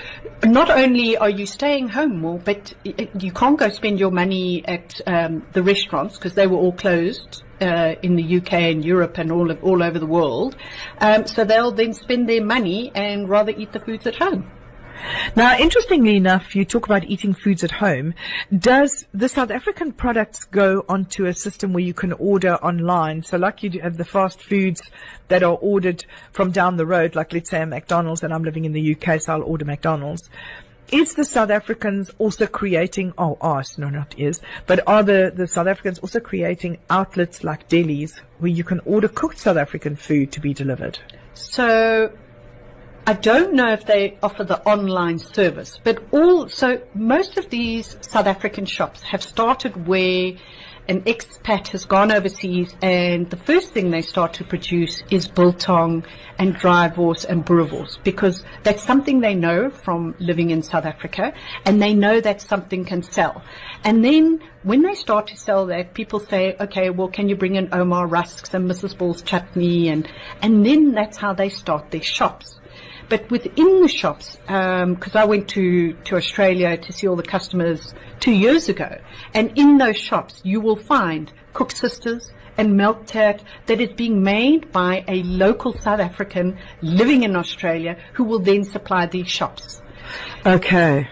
not 0.44 0.70
only 0.70 1.16
are 1.16 1.30
you 1.30 1.44
staying 1.44 1.88
home 1.88 2.18
more, 2.18 2.38
but 2.38 2.72
you 2.84 3.32
can't 3.32 3.58
go 3.58 3.68
spend 3.68 3.98
your 3.98 4.12
money 4.12 4.64
at 4.66 5.00
um, 5.06 5.44
the 5.52 5.62
restaurants 5.62 6.16
because 6.16 6.34
they 6.34 6.46
were 6.46 6.56
all 6.56 6.72
closed 6.72 7.42
uh, 7.60 7.94
in 8.02 8.14
the 8.14 8.36
UK 8.36 8.52
and 8.52 8.84
Europe 8.84 9.18
and 9.18 9.32
all 9.32 9.50
of, 9.50 9.62
all 9.64 9.82
over 9.82 9.98
the 9.98 10.06
world. 10.06 10.56
Um, 11.00 11.26
so 11.26 11.44
they'll 11.44 11.72
then 11.72 11.94
spend 11.94 12.28
their 12.28 12.44
money 12.44 12.92
and 12.94 13.28
rather 13.28 13.52
eat 13.56 13.72
the 13.72 13.80
foods 13.80 14.06
at 14.06 14.16
home. 14.16 14.50
Now, 15.36 15.56
interestingly 15.56 16.16
enough, 16.16 16.56
you 16.56 16.64
talk 16.64 16.86
about 16.86 17.04
eating 17.04 17.34
foods 17.34 17.62
at 17.64 17.70
home. 17.70 18.14
Does 18.56 19.06
the 19.12 19.28
South 19.28 19.50
African 19.50 19.92
products 19.92 20.44
go 20.44 20.84
onto 20.88 21.26
a 21.26 21.34
system 21.34 21.72
where 21.72 21.84
you 21.84 21.94
can 21.94 22.12
order 22.12 22.54
online? 22.56 23.22
So 23.22 23.36
like 23.36 23.62
you 23.62 23.80
have 23.80 23.96
the 23.96 24.04
fast 24.04 24.42
foods 24.42 24.82
that 25.28 25.42
are 25.42 25.56
ordered 25.56 26.04
from 26.32 26.50
down 26.50 26.76
the 26.76 26.86
road, 26.86 27.14
like 27.14 27.32
let's 27.32 27.50
say 27.50 27.62
a 27.62 27.66
McDonald's 27.66 28.22
and 28.22 28.32
I'm 28.32 28.42
living 28.42 28.64
in 28.64 28.72
the 28.72 28.96
UK, 28.96 29.20
so 29.20 29.34
I'll 29.34 29.42
order 29.42 29.64
McDonald's. 29.64 30.28
Is 30.90 31.14
the 31.14 31.24
South 31.24 31.50
Africans 31.50 32.10
also 32.18 32.46
creating, 32.46 33.12
oh, 33.18 33.36
oh 33.42 33.58
us, 33.58 33.76
no, 33.76 33.90
not 33.90 34.18
is, 34.18 34.40
but 34.66 34.80
are 34.86 35.02
the, 35.02 35.30
the 35.34 35.46
South 35.46 35.66
Africans 35.66 35.98
also 35.98 36.18
creating 36.18 36.78
outlets 36.88 37.44
like 37.44 37.68
delis 37.68 38.20
where 38.38 38.50
you 38.50 38.64
can 38.64 38.80
order 38.86 39.08
cooked 39.08 39.38
South 39.38 39.58
African 39.58 39.96
food 39.96 40.32
to 40.32 40.40
be 40.40 40.54
delivered? 40.54 40.98
So 41.34 42.10
I 43.06 43.14
don't 43.14 43.54
know 43.54 43.72
if 43.72 43.86
they 43.86 44.18
offer 44.22 44.44
the 44.44 44.60
online 44.68 45.18
service, 45.18 45.80
but 45.82 46.02
all, 46.12 46.48
so 46.48 46.82
most 46.94 47.38
of 47.38 47.48
these 47.48 47.96
South 48.02 48.26
African 48.26 48.66
shops 48.66 49.02
have 49.02 49.22
started 49.22 49.86
where 49.86 50.32
an 50.88 51.02
expat 51.02 51.68
has 51.68 51.84
gone 51.84 52.10
overseas 52.10 52.74
and 52.80 53.28
the 53.28 53.36
first 53.36 53.74
thing 53.74 53.90
they 53.90 54.00
start 54.00 54.32
to 54.32 54.44
produce 54.44 55.02
is 55.10 55.28
biltong 55.28 56.02
and 56.38 56.54
dry 56.54 56.88
wors 56.88 57.26
and 57.26 57.44
boerewors 57.44 58.02
because 58.04 58.42
that's 58.62 58.82
something 58.82 59.20
they 59.20 59.34
know 59.34 59.68
from 59.68 60.14
living 60.18 60.48
in 60.48 60.62
South 60.62 60.86
Africa 60.86 61.34
and 61.66 61.82
they 61.82 61.92
know 61.92 62.20
that 62.22 62.40
something 62.40 62.86
can 62.86 63.02
sell. 63.02 63.42
And 63.84 64.02
then 64.02 64.40
when 64.62 64.80
they 64.82 64.94
start 64.94 65.26
to 65.26 65.36
sell 65.36 65.66
that, 65.66 65.92
people 65.92 66.20
say, 66.20 66.56
okay, 66.58 66.88
well, 66.88 67.08
can 67.08 67.28
you 67.28 67.36
bring 67.36 67.56
in 67.56 67.68
Ouma 67.68 68.10
rusks 68.10 68.54
and 68.54 68.68
Mrs. 68.70 68.96
Ball's 68.96 69.20
chutney? 69.20 69.88
And, 69.88 70.10
and 70.40 70.64
then 70.64 70.92
that's 70.92 71.18
how 71.18 71.34
they 71.34 71.50
start 71.50 71.90
their 71.90 72.02
shops. 72.02 72.58
But 73.08 73.30
within 73.30 73.80
the 73.80 73.88
shops, 73.88 74.38
um, 74.48 74.94
because 74.94 75.16
I 75.16 75.24
went 75.24 75.48
to, 75.50 75.92
to 75.92 76.16
Australia 76.16 76.76
to 76.76 76.92
see 76.92 77.08
all 77.08 77.16
the 77.16 77.22
customers 77.22 77.94
two 78.20 78.32
years 78.32 78.68
ago, 78.68 78.98
and 79.34 79.52
in 79.56 79.78
those 79.78 79.96
shops 79.96 80.40
you 80.44 80.60
will 80.60 80.76
find 80.76 81.32
Koeksisters 81.54 82.30
and 82.58 82.76
Milk 82.76 83.06
Tart 83.06 83.42
that 83.66 83.80
is 83.80 83.92
being 83.92 84.22
made 84.22 84.72
by 84.72 85.04
a 85.08 85.22
local 85.22 85.72
South 85.72 86.00
African 86.00 86.58
living 86.82 87.22
in 87.22 87.36
Australia 87.36 87.96
who 88.14 88.24
will 88.24 88.40
then 88.40 88.64
supply 88.64 89.06
these 89.06 89.28
shops. 89.28 89.80
Okay. 90.44 91.08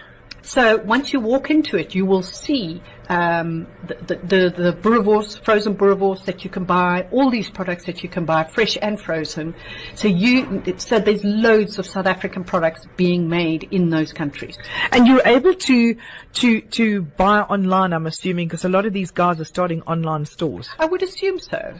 So 0.47 0.77
once 0.77 1.11
you 1.11 1.19
walk 1.19 1.49
into 1.49 1.75
it, 1.75 1.93
you 1.93 2.05
will 2.05 2.23
see 2.23 2.81
um, 3.09 3.67
the, 3.85 3.95
the, 3.95 4.15
the, 4.15 4.71
the 4.71 5.39
frozen 5.43 5.75
boerewors 5.75 6.23
that 6.23 6.45
you 6.45 6.49
can 6.49 6.63
buy, 6.63 7.05
all 7.11 7.29
these 7.29 7.49
products 7.49 7.83
that 7.87 8.01
you 8.01 8.07
can 8.07 8.23
buy, 8.23 8.45
fresh 8.45 8.77
and 8.81 8.97
frozen. 8.97 9.55
So 9.95 10.07
you, 10.07 10.63
so 10.77 10.99
there's 10.99 11.25
loads 11.25 11.79
of 11.79 11.85
South 11.85 12.05
African 12.05 12.45
products 12.45 12.87
being 12.95 13.27
made 13.27 13.67
in 13.71 13.89
those 13.89 14.13
countries. 14.13 14.57
And 14.93 15.05
you're 15.05 15.21
able 15.25 15.53
to 15.53 15.97
to 16.35 16.61
to 16.61 17.01
buy 17.01 17.41
online, 17.41 17.91
I'm 17.91 18.07
assuming, 18.07 18.47
because 18.47 18.63
a 18.63 18.69
lot 18.69 18.85
of 18.85 18.93
these 18.93 19.11
guys 19.11 19.41
are 19.41 19.45
starting 19.45 19.81
online 19.81 20.23
stores. 20.25 20.69
I 20.79 20.85
would 20.85 21.03
assume 21.03 21.39
so. 21.39 21.75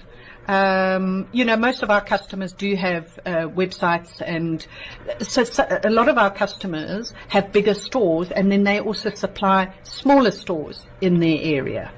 Um, 0.48 1.28
you 1.34 1.44
know, 1.44 1.58
most 1.58 1.84
of 1.84 1.90
our 1.92 2.02
customers 2.02 2.54
do 2.54 2.76
have 2.76 3.20
uh, 3.26 3.32
websites, 3.50 4.22
and 4.22 4.66
so, 5.20 5.44
so 5.44 5.68
a 5.84 5.90
lot 5.90 6.08
of 6.08 6.18
our 6.18 6.32
customers 6.32 7.14
have 7.28 7.52
bigger 7.52 7.74
stores, 7.74 8.32
and 8.32 8.52
then 8.52 8.64
they 8.64 8.80
also 8.80 9.10
supply 9.10 9.74
smaller 9.84 10.32
stores 10.32 10.86
in 11.02 11.20
their 11.20 11.40
area. 11.42 11.92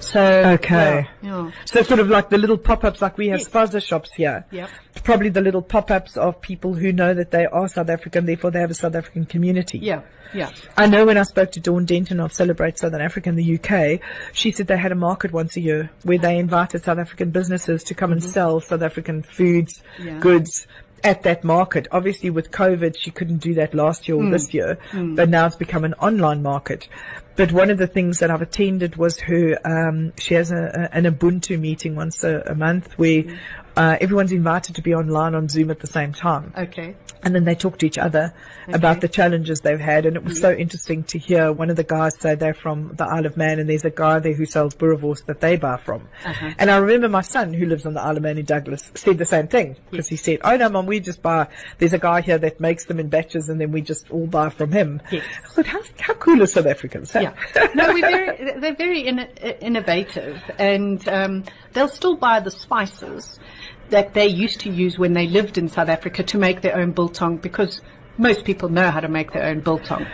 So 0.00 0.20
Okay. 0.20 1.06
yeah, 1.22 1.30
yeah. 1.44 1.50
So 1.64 1.82
sort 1.82 2.00
of 2.00 2.08
like 2.08 2.30
the 2.30 2.38
little 2.38 2.58
pop-ups, 2.58 3.02
like 3.02 3.18
we 3.18 3.28
have 3.28 3.40
Yes. 3.40 3.48
spaza 3.48 3.84
shops 3.84 4.10
here. 4.14 4.44
Yep. 4.50 4.70
It's 4.92 5.00
probably 5.02 5.28
the 5.28 5.40
little 5.40 5.62
pop-ups 5.62 6.16
of 6.16 6.40
people 6.40 6.74
who 6.74 6.92
know 6.92 7.14
that 7.14 7.30
they 7.30 7.46
are 7.46 7.68
South 7.68 7.90
African, 7.90 8.26
therefore 8.26 8.50
they 8.50 8.60
have 8.60 8.70
a 8.70 8.74
South 8.74 8.94
African 8.94 9.24
community. 9.24 9.78
Yeah, 9.78 10.02
yeah. 10.34 10.50
I 10.76 10.86
know 10.86 11.04
when 11.06 11.18
I 11.18 11.22
spoke 11.22 11.52
to 11.52 11.60
Dawn 11.60 11.84
Denton 11.84 12.20
of 12.20 12.32
Celebrate 12.32 12.78
Southern 12.78 13.00
Africa 13.00 13.28
in 13.28 13.36
the 13.36 13.58
UK, 13.58 14.00
she 14.32 14.50
said 14.50 14.66
they 14.66 14.76
had 14.78 14.92
a 14.92 14.96
market 14.96 15.32
once 15.32 15.56
a 15.56 15.60
year 15.60 15.90
where 16.04 16.18
they 16.18 16.38
invited 16.38 16.84
South 16.84 16.98
African 16.98 17.30
businesses 17.30 17.84
to 17.84 17.94
come 17.94 18.12
and 18.12 18.20
mm-hmm. 18.20 18.30
sell 18.30 18.60
South 18.60 18.82
African 18.82 19.22
foods, 19.22 19.82
Yeah. 19.98 20.18
goods 20.18 20.66
at 21.04 21.22
that 21.22 21.44
market. 21.44 21.88
Obviously 21.92 22.30
with 22.30 22.50
COVID, 22.50 22.96
she 22.98 23.10
couldn't 23.10 23.38
do 23.38 23.54
that 23.54 23.74
last 23.74 24.08
year 24.08 24.16
or 24.16 24.22
mm. 24.22 24.32
this 24.32 24.52
year, 24.52 24.78
mm. 24.90 25.16
but 25.16 25.28
now 25.28 25.46
it's 25.46 25.56
become 25.56 25.84
an 25.84 25.94
online 25.94 26.42
market. 26.42 26.88
But 27.38 27.52
one 27.52 27.70
of 27.70 27.78
the 27.78 27.86
things 27.86 28.18
that 28.18 28.32
I've 28.32 28.42
attended 28.42 28.96
was 28.96 29.20
her, 29.20 29.56
um, 29.64 30.12
she 30.18 30.34
has 30.34 30.50
a, 30.50 30.88
an 30.92 31.04
Ubuntu 31.04 31.56
meeting 31.56 31.94
once 31.94 32.24
a, 32.24 32.40
a 32.40 32.54
month 32.56 32.98
where 32.98 33.22
uh, 33.78 33.96
everyone's 34.00 34.32
invited 34.32 34.74
to 34.74 34.82
be 34.82 34.92
online 34.92 35.36
on 35.36 35.48
Zoom 35.48 35.70
at 35.70 35.78
the 35.78 35.86
same 35.86 36.12
time. 36.12 36.52
Okay. 36.58 36.96
And 37.22 37.32
then 37.32 37.44
they 37.44 37.54
talk 37.54 37.78
to 37.78 37.86
each 37.86 37.96
other 37.96 38.34
about 38.66 39.00
the 39.00 39.08
challenges 39.08 39.60
they've 39.60 39.78
had. 39.78 40.04
And 40.04 40.16
it 40.16 40.24
was 40.24 40.40
so 40.40 40.52
interesting 40.52 41.04
to 41.04 41.18
hear 41.18 41.52
one 41.52 41.70
of 41.70 41.76
the 41.76 41.84
guys 41.84 42.18
say 42.18 42.34
they're 42.34 42.54
from 42.54 42.94
the 42.96 43.04
Isle 43.04 43.26
of 43.26 43.36
Man 43.36 43.60
and 43.60 43.68
there's 43.68 43.84
a 43.84 43.90
guy 43.90 44.18
there 44.18 44.34
who 44.34 44.46
sells 44.46 44.74
boerewors 44.74 45.24
that 45.26 45.40
they 45.40 45.56
buy 45.56 45.76
from. 45.76 46.08
Uh-huh. 46.24 46.54
And 46.58 46.72
I 46.72 46.78
remember 46.78 47.08
my 47.08 47.22
son 47.22 47.54
who 47.54 47.66
lives 47.66 47.86
on 47.86 47.94
the 47.94 48.00
Isle 48.00 48.16
of 48.16 48.22
Man 48.24 48.38
in 48.38 48.46
Douglas 48.46 48.90
said 48.94 49.16
the 49.16 49.24
same 49.24 49.46
thing 49.46 49.76
because 49.90 50.08
he 50.08 50.16
said, 50.16 50.40
oh 50.42 50.56
no 50.56 50.68
mum, 50.68 50.86
we 50.86 50.98
just 50.98 51.22
buy, 51.22 51.46
there's 51.78 51.92
a 51.92 51.98
guy 51.98 52.20
here 52.20 52.38
that 52.38 52.58
makes 52.58 52.86
them 52.86 52.98
in 52.98 53.08
batches 53.08 53.48
and 53.48 53.60
then 53.60 53.70
we 53.70 53.80
just 53.80 54.10
all 54.10 54.26
buy 54.26 54.48
from 54.48 54.72
him. 54.72 55.00
Yes. 55.12 55.24
I 55.44 55.48
thought, 55.50 55.66
how, 55.66 55.80
how 56.00 56.14
cool 56.14 56.42
are 56.42 56.46
South 56.46 56.66
Africans? 56.66 57.12
huh? 57.12 57.20
Yeah. 57.20 57.68
No, 57.76 57.92
we're 57.92 58.00
very, 58.00 58.60
they're 58.60 58.74
very 58.74 59.06
in, 59.06 59.20
innovative 59.60 60.42
and 60.58 61.06
um, 61.08 61.44
they'll 61.74 61.88
still 61.88 62.16
buy 62.16 62.40
the 62.40 62.50
spices 62.50 63.38
that 63.90 64.14
they 64.14 64.26
used 64.26 64.60
to 64.60 64.70
use 64.70 64.98
when 64.98 65.12
they 65.14 65.26
lived 65.26 65.58
in 65.58 65.68
South 65.68 65.88
Africa 65.88 66.22
to 66.22 66.38
make 66.38 66.60
their 66.60 66.76
own 66.76 66.92
biltong 66.92 67.36
because 67.38 67.80
most 68.16 68.44
people 68.44 68.68
know 68.68 68.90
how 68.90 69.00
to 69.00 69.08
make 69.08 69.32
their 69.32 69.44
own 69.44 69.60
biltong. 69.60 70.06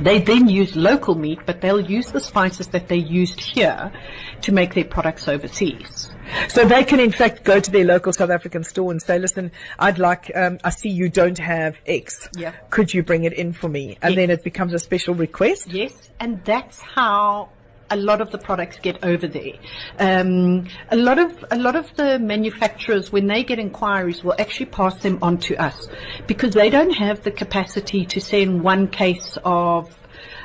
They 0.00 0.20
then 0.20 0.48
use 0.48 0.74
local 0.74 1.14
meat, 1.14 1.40
but 1.44 1.60
they'll 1.60 1.80
use 1.80 2.12
the 2.12 2.20
spices 2.20 2.68
that 2.68 2.88
they 2.88 2.96
used 2.96 3.38
here 3.40 3.92
to 4.40 4.52
make 4.52 4.74
their 4.74 4.86
products 4.86 5.28
overseas. 5.28 6.10
So 6.48 6.64
they 6.64 6.82
can 6.84 6.98
in 6.98 7.12
fact 7.12 7.44
go 7.44 7.60
to 7.60 7.70
their 7.70 7.84
local 7.84 8.12
South 8.12 8.30
African 8.30 8.64
store 8.64 8.90
and 8.90 9.02
say, 9.02 9.18
listen, 9.18 9.52
I'd 9.78 9.98
like, 9.98 10.30
um, 10.34 10.58
I 10.64 10.70
see 10.70 10.88
you 10.88 11.10
don't 11.10 11.36
have 11.38 11.76
X. 11.86 12.30
Yeah. 12.36 12.52
Could 12.70 12.94
you 12.94 13.02
bring 13.02 13.24
it 13.24 13.34
in 13.34 13.52
for 13.52 13.68
me? 13.68 13.98
And 14.00 14.14
Yes. 14.14 14.16
then 14.16 14.30
it 14.30 14.42
becomes 14.44 14.72
a 14.72 14.78
special 14.78 15.14
request. 15.14 15.70
Yes, 15.70 16.08
and 16.18 16.42
that's 16.44 16.80
how 16.80 17.50
a 17.92 17.96
lot 17.96 18.20
of 18.20 18.30
the 18.30 18.38
products 18.38 18.78
get 18.80 19.04
over 19.04 19.28
there. 19.28 19.52
Um, 19.98 20.66
a 20.90 20.96
lot 20.96 21.18
of 21.18 21.44
a 21.50 21.56
lot 21.56 21.76
of 21.76 21.94
the 21.96 22.18
manufacturers, 22.18 23.12
when 23.12 23.26
they 23.26 23.44
get 23.44 23.58
inquiries, 23.58 24.24
will 24.24 24.34
actually 24.38 24.66
pass 24.66 24.96
them 25.02 25.18
on 25.22 25.38
to 25.38 25.56
us 25.56 25.88
because 26.26 26.54
they 26.54 26.70
don't 26.70 26.94
have 26.94 27.22
the 27.22 27.30
capacity 27.30 28.06
to 28.06 28.20
send 28.20 28.62
one 28.62 28.88
case 28.88 29.38
of 29.44 29.94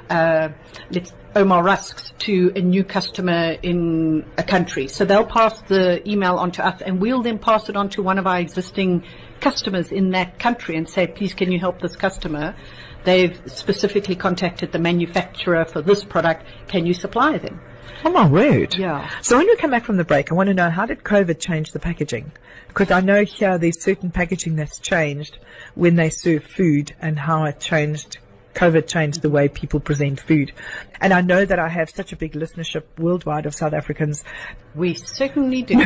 uh, 0.10 0.49
let's 0.91 1.13
Ouma 1.36 1.63
Rusks 1.63 2.13
to 2.19 2.51
a 2.55 2.62
new 2.62 2.83
customer 2.83 3.57
in 3.62 4.25
a 4.38 4.43
country. 4.43 4.88
So 4.88 5.05
they'll 5.05 5.25
pass 5.25 5.62
the 5.62 6.07
email 6.10 6.38
on 6.38 6.51
to 6.53 6.65
us 6.65 6.81
and 6.81 6.99
we'll 6.99 7.21
then 7.21 7.38
pass 7.38 7.69
it 7.69 7.75
on 7.75 7.89
to 7.89 8.01
one 8.01 8.17
of 8.17 8.25
our 8.25 8.39
existing 8.39 9.03
customers 9.39 9.91
in 9.91 10.12
that 10.12 10.39
country 10.39 10.75
and 10.77 10.89
say, 10.89 11.05
please 11.05 11.36
can 11.36 11.51
you 11.51 11.60
help 11.60 11.79
this 11.79 11.95
customer? 11.95 12.55
They've 13.07 13.39
specifically 13.45 14.17
contacted 14.17 14.73
the 14.73 14.79
manufacturer 14.79 15.63
for 15.63 15.81
this 15.81 16.03
product. 16.03 16.45
Can 16.67 16.85
you 16.85 16.93
supply 16.93 17.37
them? 17.37 17.61
Oh 18.03 18.09
my 18.09 18.27
word. 18.27 18.75
Yeah. 18.75 19.09
So 19.21 19.37
when 19.37 19.47
we 19.47 19.55
come 19.55 19.71
back 19.71 19.85
from 19.85 19.95
the 19.95 20.03
break, 20.03 20.29
I 20.29 20.35
want 20.35 20.47
to 20.47 20.53
know 20.53 20.69
how 20.69 20.85
did 20.85 21.05
COVID 21.05 21.39
change 21.39 21.71
the 21.71 21.79
packaging? 21.79 22.33
Because 22.67 22.91
I 22.91 22.99
know 22.99 23.23
here 23.23 23.57
there's 23.57 23.81
certain 23.81 24.11
packaging 24.11 24.57
that's 24.57 24.77
changed 24.77 25.39
when 25.73 25.95
they 25.95 26.09
serve 26.09 26.43
food 26.43 26.95
and 26.99 27.17
how 27.17 27.45
it 27.45 27.61
changed. 27.61 28.17
COVID 28.57 28.87
changed 28.87 29.21
the 29.21 29.29
way 29.29 29.47
people 29.47 29.79
present 29.79 30.19
food. 30.19 30.51
And 30.99 31.13
I 31.13 31.21
know 31.21 31.45
that 31.45 31.59
I 31.59 31.69
have 31.69 31.89
such 31.89 32.11
a 32.11 32.15
big 32.15 32.33
listenership 32.33 32.83
worldwide 32.97 33.45
of 33.45 33.53
South 33.53 33.73
Africans. 33.73 34.23
We 34.75 34.95
certainly 34.95 35.61
do. 35.61 35.79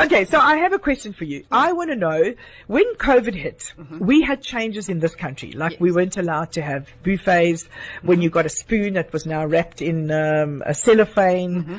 Okay, 0.00 0.24
so 0.24 0.38
I 0.38 0.56
have 0.56 0.72
a 0.72 0.78
question 0.78 1.12
for 1.12 1.24
you. 1.24 1.44
I 1.50 1.72
want 1.72 1.90
to 1.90 1.96
know 1.96 2.34
when 2.66 2.94
COVID 2.94 3.34
hit, 3.34 3.74
mm-hmm. 3.78 3.98
we 3.98 4.22
had 4.22 4.40
changes 4.40 4.88
in 4.88 4.98
this 4.98 5.14
country. 5.14 5.52
Like 5.52 5.78
we 5.78 5.92
weren't 5.92 6.16
allowed 6.16 6.52
to 6.52 6.62
have 6.62 6.88
buffets. 7.02 7.68
When 8.02 8.16
mm-hmm. 8.16 8.22
you 8.22 8.30
got 8.30 8.46
a 8.46 8.48
spoon, 8.48 8.96
it 8.96 9.12
was 9.12 9.26
now 9.26 9.44
wrapped 9.44 9.82
in 9.82 10.10
um, 10.10 10.62
a 10.64 10.74
cellophane. 10.74 11.62
Mm-hmm. 11.62 11.76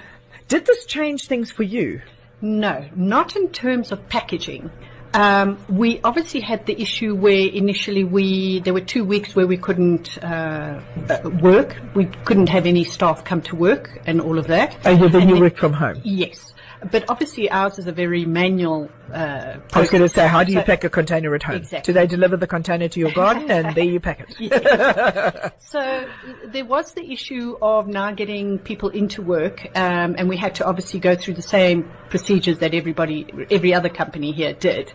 Did 0.49 0.65
this 0.65 0.85
change 0.85 1.27
things 1.27 1.51
for 1.51 1.63
you? 1.63 2.01
No, 2.41 2.87
not 2.95 3.35
in 3.35 3.49
terms 3.49 3.91
of 3.91 4.07
packaging. 4.07 4.69
Um, 5.13 5.57
we 5.67 5.99
obviously 6.03 6.39
had 6.39 6.65
the 6.65 6.81
issue 6.81 7.13
where 7.15 7.47
initially 7.49 8.03
we 8.03 8.59
there 8.61 8.73
were 8.73 8.79
two 8.81 9.03
weeks 9.03 9.35
where 9.35 9.45
we 9.47 9.57
couldn't 9.57 10.17
uh, 10.23 10.79
work. 11.41 11.75
We 11.93 12.05
couldn't 12.25 12.47
have 12.49 12.65
any 12.65 12.83
staff 12.85 13.23
come 13.25 13.41
to 13.43 13.55
work 13.55 13.99
and 14.05 14.21
all 14.21 14.39
of 14.39 14.47
that. 14.47 14.77
Oh, 14.85 14.91
yeah, 14.91 15.07
then 15.07 15.21
And 15.21 15.29
you 15.29 15.35
then- 15.35 15.43
work 15.43 15.57
from 15.57 15.73
home. 15.73 15.99
Yes, 16.03 16.50
but 16.89 17.05
obviously 17.09 17.49
ours 17.49 17.77
is 17.77 17.87
a 17.87 17.91
very 17.91 18.25
manual. 18.25 18.89
Uh, 19.11 19.57
I 19.73 19.79
was 19.81 19.89
going 19.89 20.03
to 20.03 20.09
say, 20.09 20.27
how 20.27 20.43
do 20.43 20.51
you 20.53 20.59
So- 20.59 20.65
pack 20.65 20.83
a 20.83 20.89
container 20.89 21.35
at 21.35 21.43
home? 21.43 21.57
Exactly. 21.57 21.93
Do 21.93 21.99
they 21.99 22.07
deliver 22.07 22.37
the 22.37 22.47
container 22.47 22.87
to 22.87 22.99
your 22.99 23.11
garden 23.11 23.51
and 23.51 23.75
there 23.75 23.83
you 23.83 23.99
pack 23.99 24.25
it? 24.27 25.53
So 25.59 26.07
there 26.47 26.65
was 26.65 26.93
the 26.93 27.11
issue 27.11 27.57
of 27.61 27.87
now 27.87 28.11
getting 28.11 28.59
people 28.59 28.89
into 28.89 29.21
work, 29.21 29.65
um, 29.75 30.15
and 30.17 30.27
we 30.27 30.37
had 30.37 30.55
to 30.55 30.65
obviously 30.65 30.99
go 30.99 31.15
through 31.15 31.35
the 31.35 31.41
same 31.41 31.89
procedures 32.09 32.59
that 32.59 32.73
everybody, 32.73 33.25
every 33.49 33.73
other 33.73 33.87
company 33.89 34.31
here 34.33 34.53
did. 34.53 34.91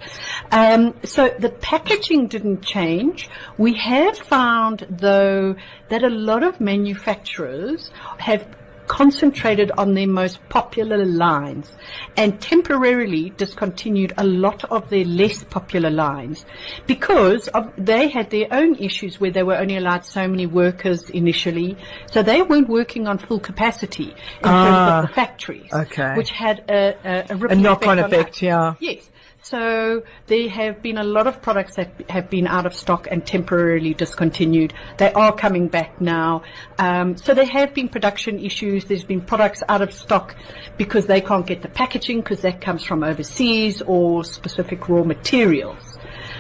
Um, 0.51 0.95
so 1.05 1.29
the 1.39 1.49
packaging 1.51 2.29
didn't 2.29 2.63
change. 2.63 3.29
We 3.59 3.75
have 3.75 4.19
found 4.19 4.87
though 4.91 5.57
that 5.89 6.03
a 6.03 6.11
lot 6.11 6.43
of 6.43 6.61
manufacturers 6.61 7.91
have 8.19 8.47
concentrated 8.87 9.71
on 9.77 9.95
their 9.95 10.07
most 10.07 10.39
popular 10.49 11.05
lines 11.05 11.73
and 12.17 12.41
temporarily 12.41 13.31
discontinued 13.31 14.13
a 14.19 14.25
lot 14.25 14.65
of 14.71 14.89
their 14.91 15.05
less 15.05 15.45
popular 15.45 15.91
lines 15.91 16.45
because 16.87 17.49
of, 17.49 17.73
they 17.77 18.09
had 18.09 18.31
their 18.31 18.47
own 18.51 18.77
issues 18.77 19.21
where 19.21 19.31
they 19.31 19.43
were 19.43 19.57
only 19.57 19.77
allowed 19.77 20.05
so 20.05 20.27
many 20.29 20.47
workers 20.47 21.11
initially. 21.11 21.77
So 22.11 22.23
they 22.23 22.43
weren't 22.43 22.69
working 22.69 23.07
on 23.07 23.19
full 23.19 23.41
capacity 23.41 24.11
in 24.11 24.15
Ah, 24.45 24.65
terms 24.65 25.05
of 25.05 25.09
the 25.09 25.15
factories, 25.15 25.73
okay. 25.73 26.15
which 26.17 26.31
had 26.31 26.65
a, 26.69 26.97
a, 27.05 27.37
a, 27.51 27.55
knock-on 27.55 27.99
effect 27.99 28.43
yeah. 28.43 28.75
Yes. 28.81 29.11
So 29.49 30.03
there 30.27 30.49
have 30.49 30.83
been 30.83 30.99
a 30.99 31.05
lot 31.05 31.29
of 31.29 31.41
products 31.41 31.77
that 31.77 32.11
have 32.11 32.29
been 32.29 32.49
out 32.49 32.67
of 32.67 32.75
stock 32.75 33.07
and 33.09 33.25
temporarily 33.25 33.95
discontinued. 33.95 34.75
They 34.99 35.13
are 35.13 35.33
coming 35.33 35.69
back 35.69 36.01
now. 36.01 36.43
Um, 36.81 37.17
so 37.17 37.33
there 37.33 37.47
have 37.47 37.73
been 37.73 37.89
production 37.89 38.41
issues. 38.41 38.87
There's 38.87 39.05
been 39.05 39.21
products 39.21 39.63
out 39.69 39.83
of 39.83 39.93
stock 39.93 40.35
because 40.77 41.07
they 41.07 41.21
can't 41.21 41.47
get 41.47 41.63
the 41.63 41.69
packaging 41.69 42.23
because 42.23 42.41
that 42.41 42.61
comes 42.61 42.83
from 42.83 43.05
overseas 43.05 43.83
or 43.83 44.25
specific 44.25 44.89
raw 44.89 45.05
materials. 45.05 45.97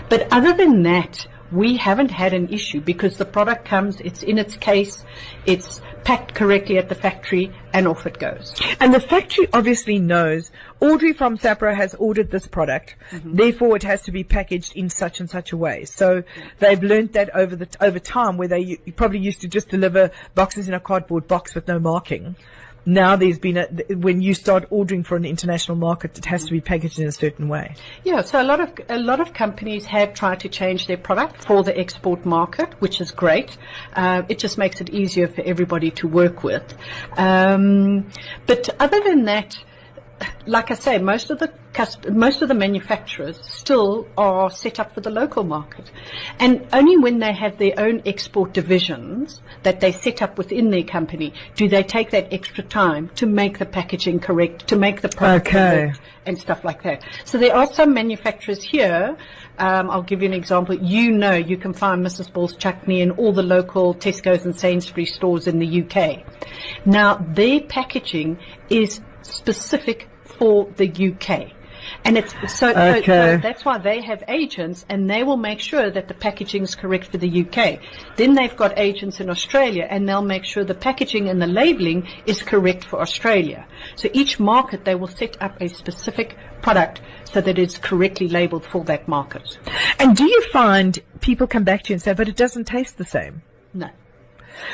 But 0.08 0.26
other 0.32 0.52
than 0.52 0.82
that, 0.82 1.28
we 1.52 1.76
haven't 1.76 2.10
had 2.10 2.32
an 2.32 2.48
issue 2.48 2.80
because 2.80 3.16
the 3.16 3.24
product 3.24 3.64
comes, 3.64 4.00
it's 4.00 4.22
in 4.22 4.38
its 4.38 4.56
case, 4.56 5.04
it's 5.44 5.80
packed 6.04 6.34
correctly 6.34 6.78
at 6.78 6.88
the 6.88 6.94
factory, 6.94 7.52
and 7.72 7.88
off 7.88 8.06
it 8.06 8.18
goes. 8.18 8.54
And 8.78 8.94
the 8.94 9.00
factory 9.00 9.48
obviously 9.52 9.98
knows 9.98 10.50
Audrey 10.80 11.12
from 11.12 11.36
Sapra 11.36 11.74
has 11.74 11.94
ordered 11.94 12.30
this 12.30 12.46
product, 12.46 12.94
mm-hmm. 13.10 13.36
therefore 13.36 13.76
it 13.76 13.82
has 13.82 14.02
to 14.02 14.12
be 14.12 14.22
packaged 14.22 14.76
in 14.76 14.88
such 14.88 15.20
and 15.20 15.28
such 15.28 15.52
a 15.52 15.56
way. 15.56 15.84
So 15.84 16.22
they've 16.58 16.82
learned 16.82 17.14
that 17.14 17.34
over 17.34 17.56
the 17.56 17.68
over 17.80 17.98
time, 17.98 18.36
where 18.36 18.48
they 18.48 18.76
probably 18.94 19.18
used 19.18 19.40
to 19.40 19.48
just 19.48 19.68
deliver 19.68 20.10
boxes 20.34 20.68
in 20.68 20.74
a 20.74 20.80
cardboard 20.80 21.26
box 21.26 21.54
with 21.54 21.66
no 21.66 21.78
marking. 21.78 22.36
Now 22.86 23.16
there's 23.16 23.40
been 23.40 23.56
a 23.56 23.66
when 23.94 24.20
you 24.20 24.32
start 24.32 24.66
ordering 24.70 25.02
for 25.02 25.16
an 25.16 25.24
international 25.24 25.76
market, 25.76 26.16
it 26.16 26.24
has 26.26 26.44
to 26.44 26.52
be 26.52 26.60
packaged 26.60 27.00
in 27.00 27.08
a 27.08 27.12
certain 27.12 27.48
way. 27.48 27.74
Yeah, 28.04 28.22
so 28.22 28.40
a 28.40 28.44
lot 28.44 28.60
of 28.60 28.72
a 28.88 28.98
lot 28.98 29.20
of 29.20 29.34
companies 29.34 29.86
have 29.86 30.14
tried 30.14 30.40
to 30.40 30.48
change 30.48 30.86
their 30.86 30.96
product 30.96 31.44
for 31.44 31.64
the 31.64 31.76
export 31.76 32.24
market, 32.24 32.74
which 32.78 33.00
is 33.00 33.10
great. 33.10 33.58
Uh, 33.94 34.22
it 34.28 34.38
just 34.38 34.56
makes 34.56 34.80
it 34.80 34.90
easier 34.90 35.26
for 35.26 35.42
everybody 35.42 35.90
to 35.90 36.06
work 36.06 36.44
with. 36.44 36.74
Um, 37.16 38.08
but 38.46 38.68
other 38.80 39.00
than 39.02 39.24
that, 39.24 39.58
like 40.46 40.70
I 40.70 40.74
say, 40.74 40.98
most 40.98 41.30
of 41.30 41.38
the 41.38 41.52
most 42.10 42.40
of 42.40 42.48
the 42.48 42.54
manufacturers 42.54 43.38
still 43.42 44.08
are 44.16 44.50
set 44.50 44.80
up 44.80 44.94
for 44.94 45.02
the 45.02 45.10
local 45.10 45.44
market, 45.44 45.90
and 46.38 46.66
only 46.72 46.96
when 46.96 47.18
they 47.18 47.32
have 47.34 47.58
their 47.58 47.74
own 47.76 48.00
export 48.06 48.54
divisions 48.54 49.42
that 49.62 49.80
they 49.80 49.92
set 49.92 50.22
up 50.22 50.38
within 50.38 50.70
their 50.70 50.84
company 50.84 51.34
do 51.54 51.68
they 51.68 51.82
take 51.82 52.10
that 52.12 52.32
extra 52.32 52.64
time 52.64 53.10
to 53.16 53.26
make 53.26 53.58
the 53.58 53.66
packaging 53.66 54.18
correct, 54.20 54.66
to 54.68 54.76
make 54.76 55.02
the 55.02 55.08
product 55.10 55.48
Okay. 55.48 55.82
correct 55.82 56.00
and 56.24 56.38
stuff 56.38 56.64
like 56.64 56.82
that. 56.82 57.02
So 57.24 57.38
there 57.38 57.54
are 57.54 57.72
some 57.72 57.94
manufacturers 57.94 58.62
here. 58.62 59.16
Um, 59.58 59.90
I'll 59.90 60.02
give 60.02 60.22
you 60.22 60.28
an 60.28 60.34
example. 60.34 60.74
You 60.74 61.12
know, 61.12 61.34
you 61.34 61.56
can 61.56 61.72
find 61.72 62.04
Mrs. 62.04 62.32
Ball's 62.32 62.56
chutney 62.56 63.00
in 63.00 63.12
all 63.12 63.32
the 63.32 63.42
local 63.42 63.94
Tesco's 63.94 64.44
and 64.44 64.58
Sainsbury's 64.58 65.14
stores 65.14 65.46
in 65.46 65.58
the 65.58 65.82
UK. 65.82 66.24
Now, 66.84 67.16
their 67.16 67.60
packaging 67.60 68.38
is 68.68 69.00
specific 69.34 70.08
for 70.24 70.70
the 70.76 70.86
UK. 70.88 71.52
And 72.04 72.18
it's 72.18 72.32
so, 72.52 72.72
so- 72.72 72.72
so 73.02 73.36
that's 73.38 73.64
why 73.64 73.78
they 73.78 74.00
have 74.02 74.24
agents 74.26 74.84
and 74.88 75.08
they 75.08 75.22
will 75.22 75.36
make 75.36 75.60
sure 75.60 75.88
that 75.88 76.08
the 76.08 76.14
packaging 76.14 76.62
is 76.64 76.74
correct 76.74 77.06
for 77.06 77.18
the 77.18 77.42
UK. 77.42 77.78
Then 78.16 78.34
they've 78.34 78.56
got 78.56 78.76
agents 78.76 79.20
in 79.20 79.30
Australia 79.30 79.86
and 79.88 80.08
they'll 80.08 80.20
make 80.22 80.44
sure 80.44 80.64
the 80.64 80.74
packaging 80.74 81.28
and 81.28 81.40
the 81.40 81.46
labeling 81.46 82.08
is 82.26 82.42
correct 82.42 82.84
for 82.84 83.00
Australia. 83.00 83.66
So 83.94 84.08
each 84.12 84.40
market 84.40 84.84
they 84.84 84.96
will 84.96 85.06
set 85.08 85.40
up 85.40 85.60
a 85.60 85.68
specific 85.68 86.36
product 86.60 87.00
so 87.24 87.40
that 87.40 87.56
it's 87.56 87.78
correctly 87.78 88.28
labeled 88.28 88.64
for 88.64 88.82
that 88.84 89.06
market. 89.06 89.56
And 90.00 90.16
do 90.16 90.24
you 90.24 90.42
find 90.52 90.98
people 91.20 91.46
come 91.46 91.62
back 91.62 91.84
to 91.84 91.90
you 91.90 91.94
and 91.94 92.02
say, 92.02 92.14
but 92.14 92.28
it 92.28 92.36
doesn't 92.36 92.64
taste 92.64 92.98
the 92.98 93.04
same? 93.04 93.42
No. 93.72 93.90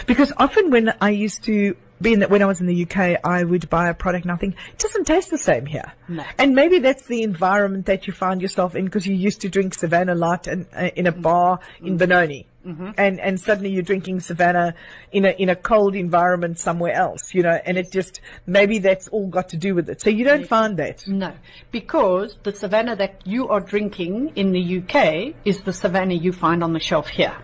Because 0.06 0.32
often 0.38 0.70
when 0.70 0.94
I 1.00 1.10
used 1.10 1.44
to 1.44 1.76
being 2.02 2.18
that 2.20 2.30
when 2.30 2.42
I 2.42 2.46
was 2.46 2.60
in 2.60 2.66
the 2.66 2.82
UK, 2.82 3.20
I 3.24 3.44
would 3.44 3.70
buy 3.70 3.88
a 3.88 3.94
product 3.94 4.24
and 4.24 4.32
I 4.32 4.36
think 4.36 4.56
it 4.68 4.78
doesn't 4.78 5.06
taste 5.06 5.30
the 5.30 5.38
same 5.38 5.66
here. 5.66 5.92
No. 6.08 6.24
And 6.38 6.54
maybe 6.54 6.78
that's 6.78 7.06
the 7.06 7.22
environment 7.22 7.86
that 7.86 8.06
you 8.06 8.12
find 8.12 8.42
yourself 8.42 8.74
in 8.74 8.84
because 8.84 9.06
you 9.06 9.14
used 9.14 9.40
to 9.42 9.48
drink 9.48 9.74
Savannah 9.74 10.14
Light 10.14 10.46
and, 10.46 10.66
uh, 10.76 10.90
in 10.96 11.06
a 11.06 11.12
mm. 11.12 11.22
bar 11.22 11.60
in 11.80 11.94
mm. 11.94 11.98
Benoni. 11.98 12.46
Mm-hmm. 12.66 12.90
And, 12.96 13.18
and 13.18 13.40
suddenly 13.40 13.70
you're 13.70 13.82
drinking 13.82 14.20
Savannah 14.20 14.74
in 15.10 15.24
a, 15.24 15.30
in 15.30 15.48
a 15.48 15.56
cold 15.56 15.96
environment 15.96 16.58
somewhere 16.58 16.92
else, 16.92 17.34
you 17.34 17.42
know, 17.42 17.58
and 17.64 17.76
it 17.76 17.90
just, 17.90 18.20
maybe 18.46 18.78
that's 18.78 19.08
all 19.08 19.26
got 19.26 19.48
to 19.48 19.56
do 19.56 19.74
with 19.74 19.90
it. 19.90 20.00
So 20.00 20.10
you 20.10 20.24
don't 20.24 20.46
find 20.46 20.76
that. 20.76 21.06
No, 21.08 21.32
because 21.72 22.38
the 22.44 22.52
Savannah 22.52 22.94
that 22.96 23.26
you 23.26 23.48
are 23.48 23.60
drinking 23.60 24.32
in 24.36 24.52
the 24.52 24.78
UK 24.78 25.34
is 25.44 25.62
the 25.62 25.72
Savannah 25.72 26.14
you 26.14 26.32
find 26.32 26.62
on 26.62 26.72
the 26.72 26.80
shelf 26.80 27.08
here. 27.08 27.36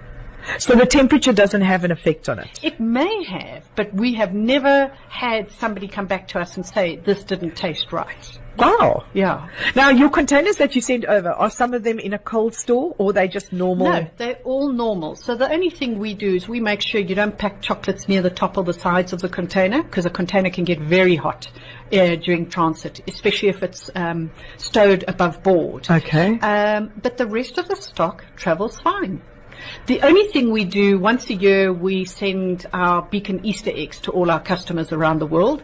So 0.59 0.75
the 0.75 0.87
temperature 0.87 1.33
doesn't 1.33 1.61
have 1.61 1.85
an 1.85 1.91
effect 1.91 2.29
on 2.29 2.39
it. 2.39 2.61
It 2.63 2.81
may 2.81 3.25
have, 3.25 3.65
but 3.77 3.93
we 3.93 4.15
have 4.15 4.35
never 4.35 4.93
had 5.09 5.51
somebody 5.53 5.89
come 5.89 6.07
back 6.07 6.29
to 6.29 6.41
us 6.41 6.57
and 6.57 6.65
say 6.65 6.97
this 6.97 7.25
didn't 7.25 7.57
taste 7.57 7.93
right. 7.93 8.39
Wow. 8.59 9.05
Yeah. 9.15 9.49
Now 9.77 9.91
your 9.91 10.11
containers 10.11 10.57
that 10.57 10.75
you 10.75 10.83
send 10.83 11.05
over, 11.05 11.31
are 11.31 11.51
some 11.51 11.75
of 11.75 11.85
them 11.85 11.99
in 11.99 12.13
a 12.13 12.19
cold 12.19 12.55
store 12.55 12.95
or 12.99 13.11
are 13.11 13.13
they 13.13 13.29
just 13.29 13.53
normal? 13.53 13.89
No, 13.89 14.07
they're 14.17 14.41
all 14.45 14.73
normal. 14.73 15.15
So 15.15 15.37
the 15.37 15.51
only 15.51 15.71
thing 15.71 15.99
we 15.99 16.15
do 16.15 16.35
is 16.35 16.49
we 16.49 16.61
make 16.61 16.83
sure 16.83 17.01
you 17.01 17.15
don't 17.15 17.39
pack 17.39 17.63
chocolates 17.63 18.09
near 18.09 18.21
the 18.21 18.31
top 18.31 18.59
or 18.59 18.65
the 18.65 18.73
sides 18.73 19.13
of 19.13 19.21
the 19.21 19.29
container 19.29 19.83
because 19.83 20.07
a 20.07 20.11
container 20.11 20.51
can 20.51 20.65
get 20.65 20.81
very 20.81 21.15
hot 21.15 21.49
uh, 21.93 22.17
during 22.17 22.49
transit, 22.49 23.01
especially 23.07 23.49
if 23.49 23.63
it's 23.63 23.91
um, 23.95 24.31
stowed 24.57 25.05
above 25.07 25.43
board. 25.43 25.89
Okay. 25.89 26.39
Um, 26.41 26.93
but 27.01 27.17
the 27.17 27.27
rest 27.27 27.59
of 27.59 27.69
the 27.69 27.77
stock 27.77 28.25
travels 28.37 28.81
fine. 28.81 29.23
The 29.87 30.01
only 30.03 30.27
thing 30.29 30.51
we 30.51 30.65
do 30.65 30.99
once 30.99 31.31
a 31.31 31.35
year, 31.35 31.73
we 31.73 32.05
send 32.05 32.67
our 32.73 33.03
beacon 33.03 33.45
Easter 33.45 33.71
eggs 33.75 34.01
to 34.01 34.11
all 34.13 34.31
our 34.31 34.41
customers 34.41 34.93
around 34.93 35.19
the 35.21 35.27
world. 35.27 35.63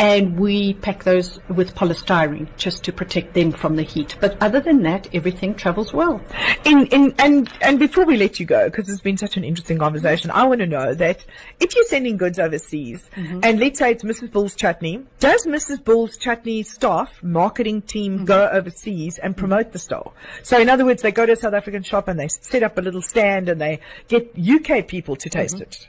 And 0.00 0.40
we 0.40 0.72
pack 0.72 1.04
those 1.04 1.38
with 1.48 1.74
polystyrene 1.74 2.48
just 2.56 2.82
to 2.84 2.92
protect 2.92 3.34
them 3.34 3.52
from 3.52 3.76
the 3.76 3.82
heat. 3.82 4.16
But 4.18 4.42
other 4.42 4.58
than 4.58 4.82
that, 4.84 5.06
everything 5.12 5.54
travels 5.54 5.92
well. 5.92 6.22
In, 6.64 6.86
in, 6.86 7.14
and, 7.18 7.52
and 7.60 7.78
before 7.78 8.06
we 8.06 8.16
let 8.16 8.40
you 8.40 8.46
go, 8.46 8.70
because 8.70 8.88
it's 8.88 9.02
been 9.02 9.18
such 9.18 9.36
an 9.36 9.44
interesting 9.44 9.76
conversation, 9.76 10.30
I 10.30 10.44
want 10.44 10.60
to 10.60 10.66
know 10.66 10.94
that 10.94 11.22
if 11.60 11.74
you're 11.74 11.84
sending 11.84 12.16
goods 12.16 12.38
overseas, 12.38 13.10
mm-hmm. 13.14 13.40
and 13.42 13.60
let's 13.60 13.78
say 13.78 13.90
it's 13.92 14.02
Mrs. 14.02 14.32
Ball's 14.32 14.54
Chutney, 14.54 15.04
does 15.18 15.44
Mrs. 15.44 15.84
Ball's 15.84 16.16
Chutney 16.16 16.62
staff, 16.62 17.22
marketing 17.22 17.82
team 17.82 18.16
mm-hmm. 18.16 18.24
go 18.24 18.48
overseas 18.48 19.18
and 19.18 19.36
promote 19.36 19.72
the 19.72 19.78
store? 19.78 20.14
So 20.42 20.58
in 20.58 20.70
other 20.70 20.86
words, 20.86 21.02
they 21.02 21.12
go 21.12 21.26
to 21.26 21.32
a 21.32 21.36
South 21.36 21.52
African 21.52 21.82
shop 21.82 22.08
and 22.08 22.18
they 22.18 22.28
set 22.28 22.62
up 22.62 22.78
a 22.78 22.80
little 22.80 23.02
stand 23.02 23.50
and 23.50 23.60
they 23.60 23.80
get 24.08 24.34
UK 24.34 24.88
people 24.88 25.14
to 25.16 25.28
taste 25.28 25.56
mm-hmm. 25.56 25.64
it. 25.64 25.88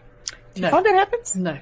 Do 0.54 0.60
you 0.60 0.62
No. 0.64 0.72
find 0.72 0.86
that 0.86 0.96
happens? 0.96 1.34
No. 1.38 1.58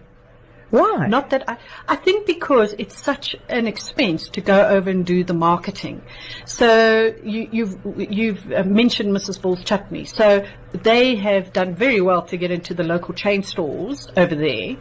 Why? 0.72 1.08
Not 1.08 1.32
that 1.32 1.50
I, 1.50 1.58
I 1.88 1.96
think 1.96 2.28
because 2.28 2.76
it's 2.78 3.02
such 3.02 3.36
an 3.48 3.68
expense 3.68 4.30
to 4.30 4.42
go 4.42 4.68
over 4.68 4.90
and 4.90 5.06
do 5.06 5.24
the 5.24 5.34
marketing. 5.34 6.02
So 6.46 7.14
you, 7.24 7.50
you've, 7.52 7.78
you've 7.98 8.52
uh, 8.52 8.64
mentioned 8.64 9.12
Mrs. 9.12 9.42
Ball's 9.42 9.64
Chutney. 9.64 10.06
So 10.06 10.46
they 10.72 11.16
have 11.16 11.52
done 11.54 11.76
very 11.76 12.02
well 12.02 12.22
to 12.24 12.38
get 12.38 12.52
into 12.52 12.74
the 12.74 12.84
local 12.84 13.14
chain 13.14 13.44
stores 13.44 14.08
over 14.16 14.36
there, 14.36 14.78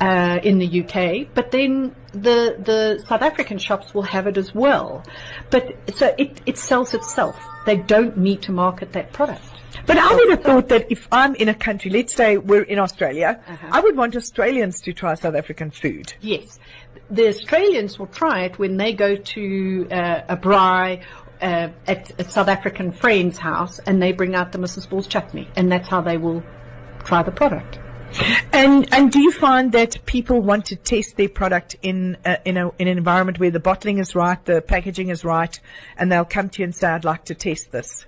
uh, 0.00 0.38
in 0.42 0.58
the 0.58 0.82
UK. 0.82 1.28
But 1.34 1.50
then 1.50 1.94
the, 2.12 2.56
the 2.58 3.04
South 3.06 3.22
African 3.22 3.58
shops 3.58 3.94
will 3.94 4.02
have 4.02 4.26
it 4.26 4.36
as 4.36 4.54
well. 4.54 5.04
But 5.50 5.76
so 5.94 6.14
it, 6.18 6.40
it 6.46 6.58
sells 6.58 6.94
itself. 6.94 7.36
They 7.66 7.76
don't 7.76 8.16
need 8.16 8.42
to 8.42 8.52
market 8.52 8.92
that 8.92 9.12
product. 9.12 9.42
But 9.86 9.96
I 9.96 10.14
would 10.14 10.30
have 10.30 10.42
thought 10.42 10.68
that 10.68 10.90
if 10.90 11.08
I'm 11.10 11.34
in 11.34 11.48
a 11.48 11.54
country, 11.54 11.90
let's 11.90 12.14
say 12.14 12.36
we're 12.36 12.62
in 12.62 12.78
Australia, 12.78 13.40
I 13.70 13.80
would 13.80 13.96
want 13.96 14.16
Australians 14.16 14.80
to 14.82 14.92
try 14.92 15.14
South 15.14 15.34
African 15.34 15.70
food. 15.70 16.12
Yes. 16.20 16.58
The 17.10 17.28
Australians 17.28 17.98
will 17.98 18.06
try 18.06 18.44
it 18.44 18.58
when 18.58 18.76
they 18.76 18.92
go 18.92 19.16
to 19.16 19.88
uh, 19.90 20.20
a 20.28 20.36
braai 20.36 21.02
uh, 21.40 21.68
at 21.86 22.20
a 22.20 22.24
South 22.24 22.48
African 22.48 22.92
friend's 22.92 23.38
house 23.38 23.78
and 23.80 24.02
they 24.02 24.12
bring 24.12 24.34
out 24.34 24.52
the 24.52 24.58
Mrs. 24.58 24.88
Ball's 24.88 25.06
chutney 25.06 25.48
and 25.56 25.70
that's 25.70 25.88
how 25.88 26.00
they 26.00 26.16
will 26.16 26.42
try 27.04 27.22
the 27.22 27.32
product. 27.32 27.78
And 28.52 28.92
and 28.92 29.12
do 29.12 29.20
you 29.20 29.30
find 29.30 29.72
that 29.72 30.04
people 30.06 30.40
want 30.40 30.66
to 30.66 30.76
test 30.76 31.16
their 31.16 31.28
product 31.28 31.76
in 31.82 32.16
a, 32.24 32.38
in 32.44 32.56
a 32.56 32.70
in 32.78 32.88
an 32.88 32.96
environment 32.96 33.38
where 33.38 33.50
the 33.50 33.60
bottling 33.60 33.98
is 33.98 34.14
right, 34.14 34.42
the 34.46 34.62
packaging 34.62 35.10
is 35.10 35.24
right, 35.24 35.58
and 35.96 36.10
they'll 36.10 36.24
come 36.24 36.48
to 36.48 36.62
you 36.62 36.64
and 36.64 36.74
say, 36.74 36.88
"I'd 36.88 37.04
like 37.04 37.26
to 37.26 37.34
test 37.34 37.70
this." 37.70 38.06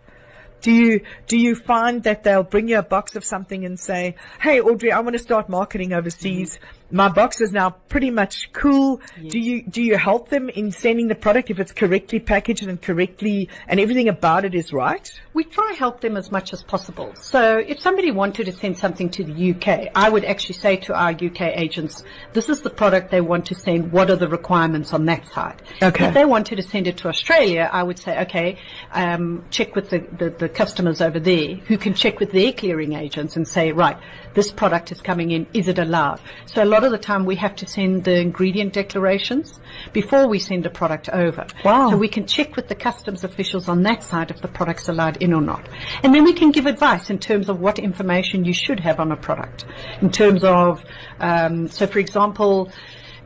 Do 0.63 0.73
you 0.73 1.01
do 1.27 1.39
you 1.39 1.55
find 1.55 2.03
that 2.05 2.25
they'll 2.25 2.43
bring 2.43 2.69
you 2.69 2.79
a 2.79 2.83
box 2.83 3.15
of 3.15 3.25
something 3.25 3.65
and 3.65 3.79
say, 3.79 4.17
"Hey, 4.41 4.61
Audrey, 4.61 4.91
I 4.91 5.01
want 5.01 5.15
to 5.15 5.19
start 5.23 5.49
marketing 5.49 5.93
overseas. 5.93 6.59
My 6.91 7.09
box 7.09 7.41
is 7.41 7.53
now 7.53 7.71
pretty 7.71 8.11
much 8.11 8.53
cool." 8.53 9.01
Do 9.29 9.39
you 9.39 9.63
do 9.63 9.83
you 9.83 9.97
help 9.97 10.29
them 10.29 10.49
in 10.49 10.73
sending 10.73 11.09
the 11.09 11.15
product 11.15 11.51
if 11.51 11.61
it's 11.61 11.73
correctly 11.73 12.21
packaged 12.21 12.67
and 12.67 12.81
correctly 12.81 13.49
and 13.69 13.81
everything 13.81 14.09
about 14.09 14.45
it 14.45 14.55
is 14.55 14.73
right? 14.73 15.11
We 15.35 15.45
try 15.45 15.75
help 15.79 16.01
them 16.01 16.17
as 16.17 16.31
much 16.33 16.53
as 16.53 16.63
possible. 16.63 17.13
So 17.15 17.59
if 17.59 17.81
somebody 17.81 18.11
wanted 18.11 18.47
to 18.47 18.53
send 18.53 18.77
something 18.79 19.09
to 19.11 19.25
the 19.25 19.51
UK, 19.53 19.91
I 19.95 20.09
would 20.09 20.25
actually 20.25 20.57
say 20.57 20.77
to 20.77 20.95
our 20.95 21.11
UK 21.11 21.43
agents, 21.57 22.05
this 22.33 22.49
is 22.49 22.63
the 22.63 22.71
product 22.71 23.11
they 23.11 23.21
want 23.21 23.47
to 23.47 23.55
send. 23.55 23.93
What 23.93 24.11
are 24.11 24.17
the 24.17 24.29
requirements 24.29 24.93
on 24.93 25.07
that 25.07 25.29
side? 25.29 25.63
Okay. 25.83 26.09
If 26.09 26.15
they 26.15 26.25
wanted 26.25 26.57
to 26.57 26.63
send 26.63 26.87
it 26.87 26.97
to 26.99 27.09
Australia, 27.09 27.69
I 27.73 27.83
would 27.83 27.99
say, 27.99 28.21
okay, 28.23 28.59
um, 28.93 29.45
check 29.51 29.75
with 29.75 29.91
the, 29.91 30.01
the, 30.19 30.31
the 30.31 30.49
customers 30.49 31.01
over 31.01 31.21
there 31.21 31.55
who 31.55 31.79
can 31.79 31.95
check 31.95 32.21
with 32.21 32.33
their 32.33 32.53
clearing 32.53 32.95
agents 32.95 33.37
and 33.37 33.47
say, 33.47 33.73
right, 33.73 33.99
this 34.35 34.51
product 34.53 34.93
is 34.93 35.01
coming 35.01 35.31
in. 35.31 35.47
Is 35.53 35.69
it 35.69 35.79
allowed? 35.79 36.21
So 36.47 36.63
a 36.63 36.65
lot 36.65 36.85
of 36.85 36.91
the 36.91 36.99
time 36.99 37.25
we 37.25 37.37
have 37.37 37.57
to 37.57 37.67
send 37.67 38.05
the 38.05 38.21
ingredient 38.21 38.73
declarations 38.73 39.59
before 39.93 40.29
we 40.29 40.39
send 40.39 40.67
a 40.67 40.71
product 40.71 41.09
over. 41.09 41.47
Wow. 41.65 41.91
So 41.91 41.97
we 41.97 42.09
can 42.09 42.27
check 42.27 42.57
with 42.57 42.69
the 42.69 42.75
customs 42.75 43.25
officials 43.25 43.69
on 43.69 43.83
that 43.83 44.03
side 44.03 44.31
if 44.31 44.41
the 44.41 44.49
product's 44.49 44.89
allowed 44.89 45.17
in 45.19 45.33
or 45.33 45.41
not. 45.43 45.69
And 46.03 46.15
then 46.15 46.25
we 46.25 46.33
can 46.33 46.51
give 46.51 46.67
advice 46.67 47.11
in 47.11 47.19
terms 47.19 47.49
of 47.49 47.61
what 47.61 47.79
information 47.79 48.45
you 48.45 48.53
should 48.53 48.81
have 48.81 49.01
on 49.01 49.13
a 49.13 49.17
product. 49.17 49.65
In 50.01 50.11
terms 50.11 50.45
of, 50.45 50.85
um, 51.19 51.69
so 51.69 51.87
for 51.87 51.99
example, 51.99 52.71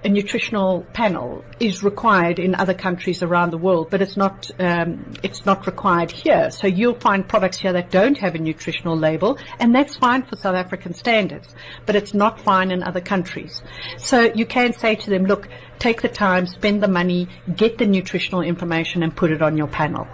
a 0.05 0.09
nutritional 0.09 0.83
panel 0.93 1.43
is 1.59 1.83
required 1.83 2.38
in 2.38 2.55
other 2.55 2.75
countries 2.75 3.23
around 3.23 3.51
the 3.51 3.59
world, 3.59 3.88
but 3.90 4.03
it's 4.03 4.17
not 4.17 4.51
um, 4.59 5.14
it's 5.23 5.47
not 5.47 5.67
required 5.67 6.11
here. 6.11 6.51
So 6.51 6.67
you'll 6.67 7.01
find 7.01 7.27
products 7.27 7.59
here 7.59 7.73
that 7.73 7.90
don't 7.90 8.19
have 8.19 8.35
a 8.35 8.38
nutritional 8.38 8.97
label, 8.97 9.38
and 9.59 9.75
that's 9.75 9.97
fine 9.97 10.23
for 10.23 10.37
South 10.37 10.55
African 10.55 10.93
standards, 10.93 11.55
but 11.87 11.97
it's 11.97 12.12
not 12.12 12.38
fine 12.40 12.71
in 12.71 12.83
other 12.83 13.01
countries. 13.01 13.62
So 13.97 14.31
you 14.35 14.45
can 14.45 14.75
say 14.75 14.95
to 14.95 15.11
them, 15.11 15.25
look, 15.25 15.49
take 15.79 16.03
the 16.03 16.09
time, 16.09 16.47
spend 16.47 16.83
the 16.83 16.88
money, 16.88 17.29
get 17.57 17.79
the 17.79 17.87
nutritional 17.87 18.43
information, 18.43 19.03
and 19.03 19.17
put 19.17 19.31
it 19.31 19.40
on 19.40 19.57
your 19.57 19.69
panel. 19.69 20.07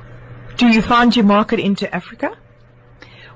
Do 0.56 0.68
you 0.68 0.82
find 0.82 1.14
you 1.16 1.24
market 1.24 1.58
into 1.58 1.92
Africa? 1.92 2.36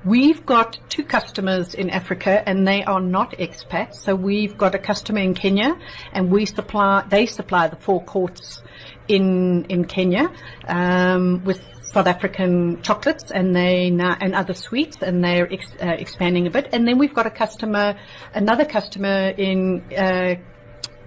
We've 0.05 0.45
got 0.45 0.77
two 0.87 1.03
customers 1.03 1.73
in 1.73 1.89
Africa 1.89 2.47
and 2.47 2.67
they 2.67 2.83
are 2.83 3.01
not 3.01 3.31
expats. 3.39 3.95
So 3.95 4.13
we've 4.13 4.55
got 4.55 4.75
a 4.75 4.77
customer 4.77 5.19
in 5.19 5.33
Kenya 5.33 5.75
and 6.13 6.31
we 6.31 6.45
supply, 6.45 7.03
they 7.09 7.25
supply 7.25 7.69
the 7.69 7.75
four 7.75 8.03
courts 8.03 8.61
in, 9.07 9.65
in 9.65 9.85
Kenya, 9.85 10.31
um, 10.67 11.43
with 11.43 11.59
South 11.81 12.05
African 12.05 12.83
chocolates 12.83 13.31
and 13.31 13.55
they 13.55 13.87
and 13.87 14.35
other 14.35 14.53
sweets 14.53 14.97
and 15.01 15.23
they're 15.23 15.51
ex, 15.51 15.73
uh, 15.81 15.87
expanding 15.87 16.45
a 16.45 16.51
bit. 16.51 16.69
And 16.71 16.87
then 16.87 16.99
we've 16.99 17.13
got 17.13 17.25
a 17.25 17.31
customer, 17.31 17.97
another 18.35 18.65
customer 18.65 19.29
in, 19.29 19.83
uh, 19.91 20.35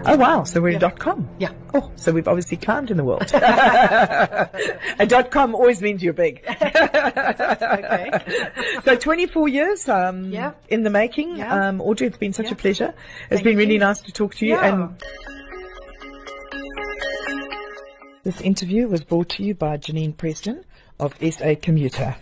Oh 0.06 0.16
wow, 0.16 0.44
so 0.44 0.60
we're 0.60 0.76
a 0.76 0.78
dot 0.78 0.96
com. 1.00 1.28
Yeah. 1.40 1.50
Oh, 1.74 1.90
so 1.96 2.12
we've 2.12 2.28
obviously 2.28 2.56
climbed 2.56 2.92
in 2.92 2.96
the 2.96 3.02
world. 3.04 3.22
a 3.34 4.48
dot 5.08 5.32
com 5.32 5.56
always 5.56 5.82
means 5.82 6.04
you're 6.04 6.12
big. 6.12 6.40
Okay. 6.46 8.10
so 8.84 8.94
24 8.96 9.48
years 9.48 9.88
um, 9.88 10.30
Yeah. 10.30 10.52
in 10.68 10.84
the 10.84 10.90
making. 10.90 11.38
Yeah. 11.38 11.68
Um, 11.68 11.80
Audrey, 11.80 12.06
it's 12.06 12.16
been 12.16 12.32
such 12.32 12.46
Yeah. 12.46 12.52
a 12.52 12.56
pleasure. 12.56 12.94
It's 13.22 13.42
Thank 13.42 13.44
been 13.44 13.56
really 13.56 13.72
you. 13.74 13.80
nice 13.80 14.00
to 14.02 14.12
talk 14.12 14.36
to 14.36 14.46
you. 14.46 14.54
Yeah. 14.54 14.72
And 14.72 15.02
this 18.28 18.42
interview 18.42 18.86
was 18.86 19.02
brought 19.02 19.30
to 19.30 19.42
you 19.42 19.54
by 19.54 19.78
Janine 19.78 20.14
Preston 20.14 20.62
of 21.00 21.14
SA 21.18 21.54
Commuter. 21.62 22.14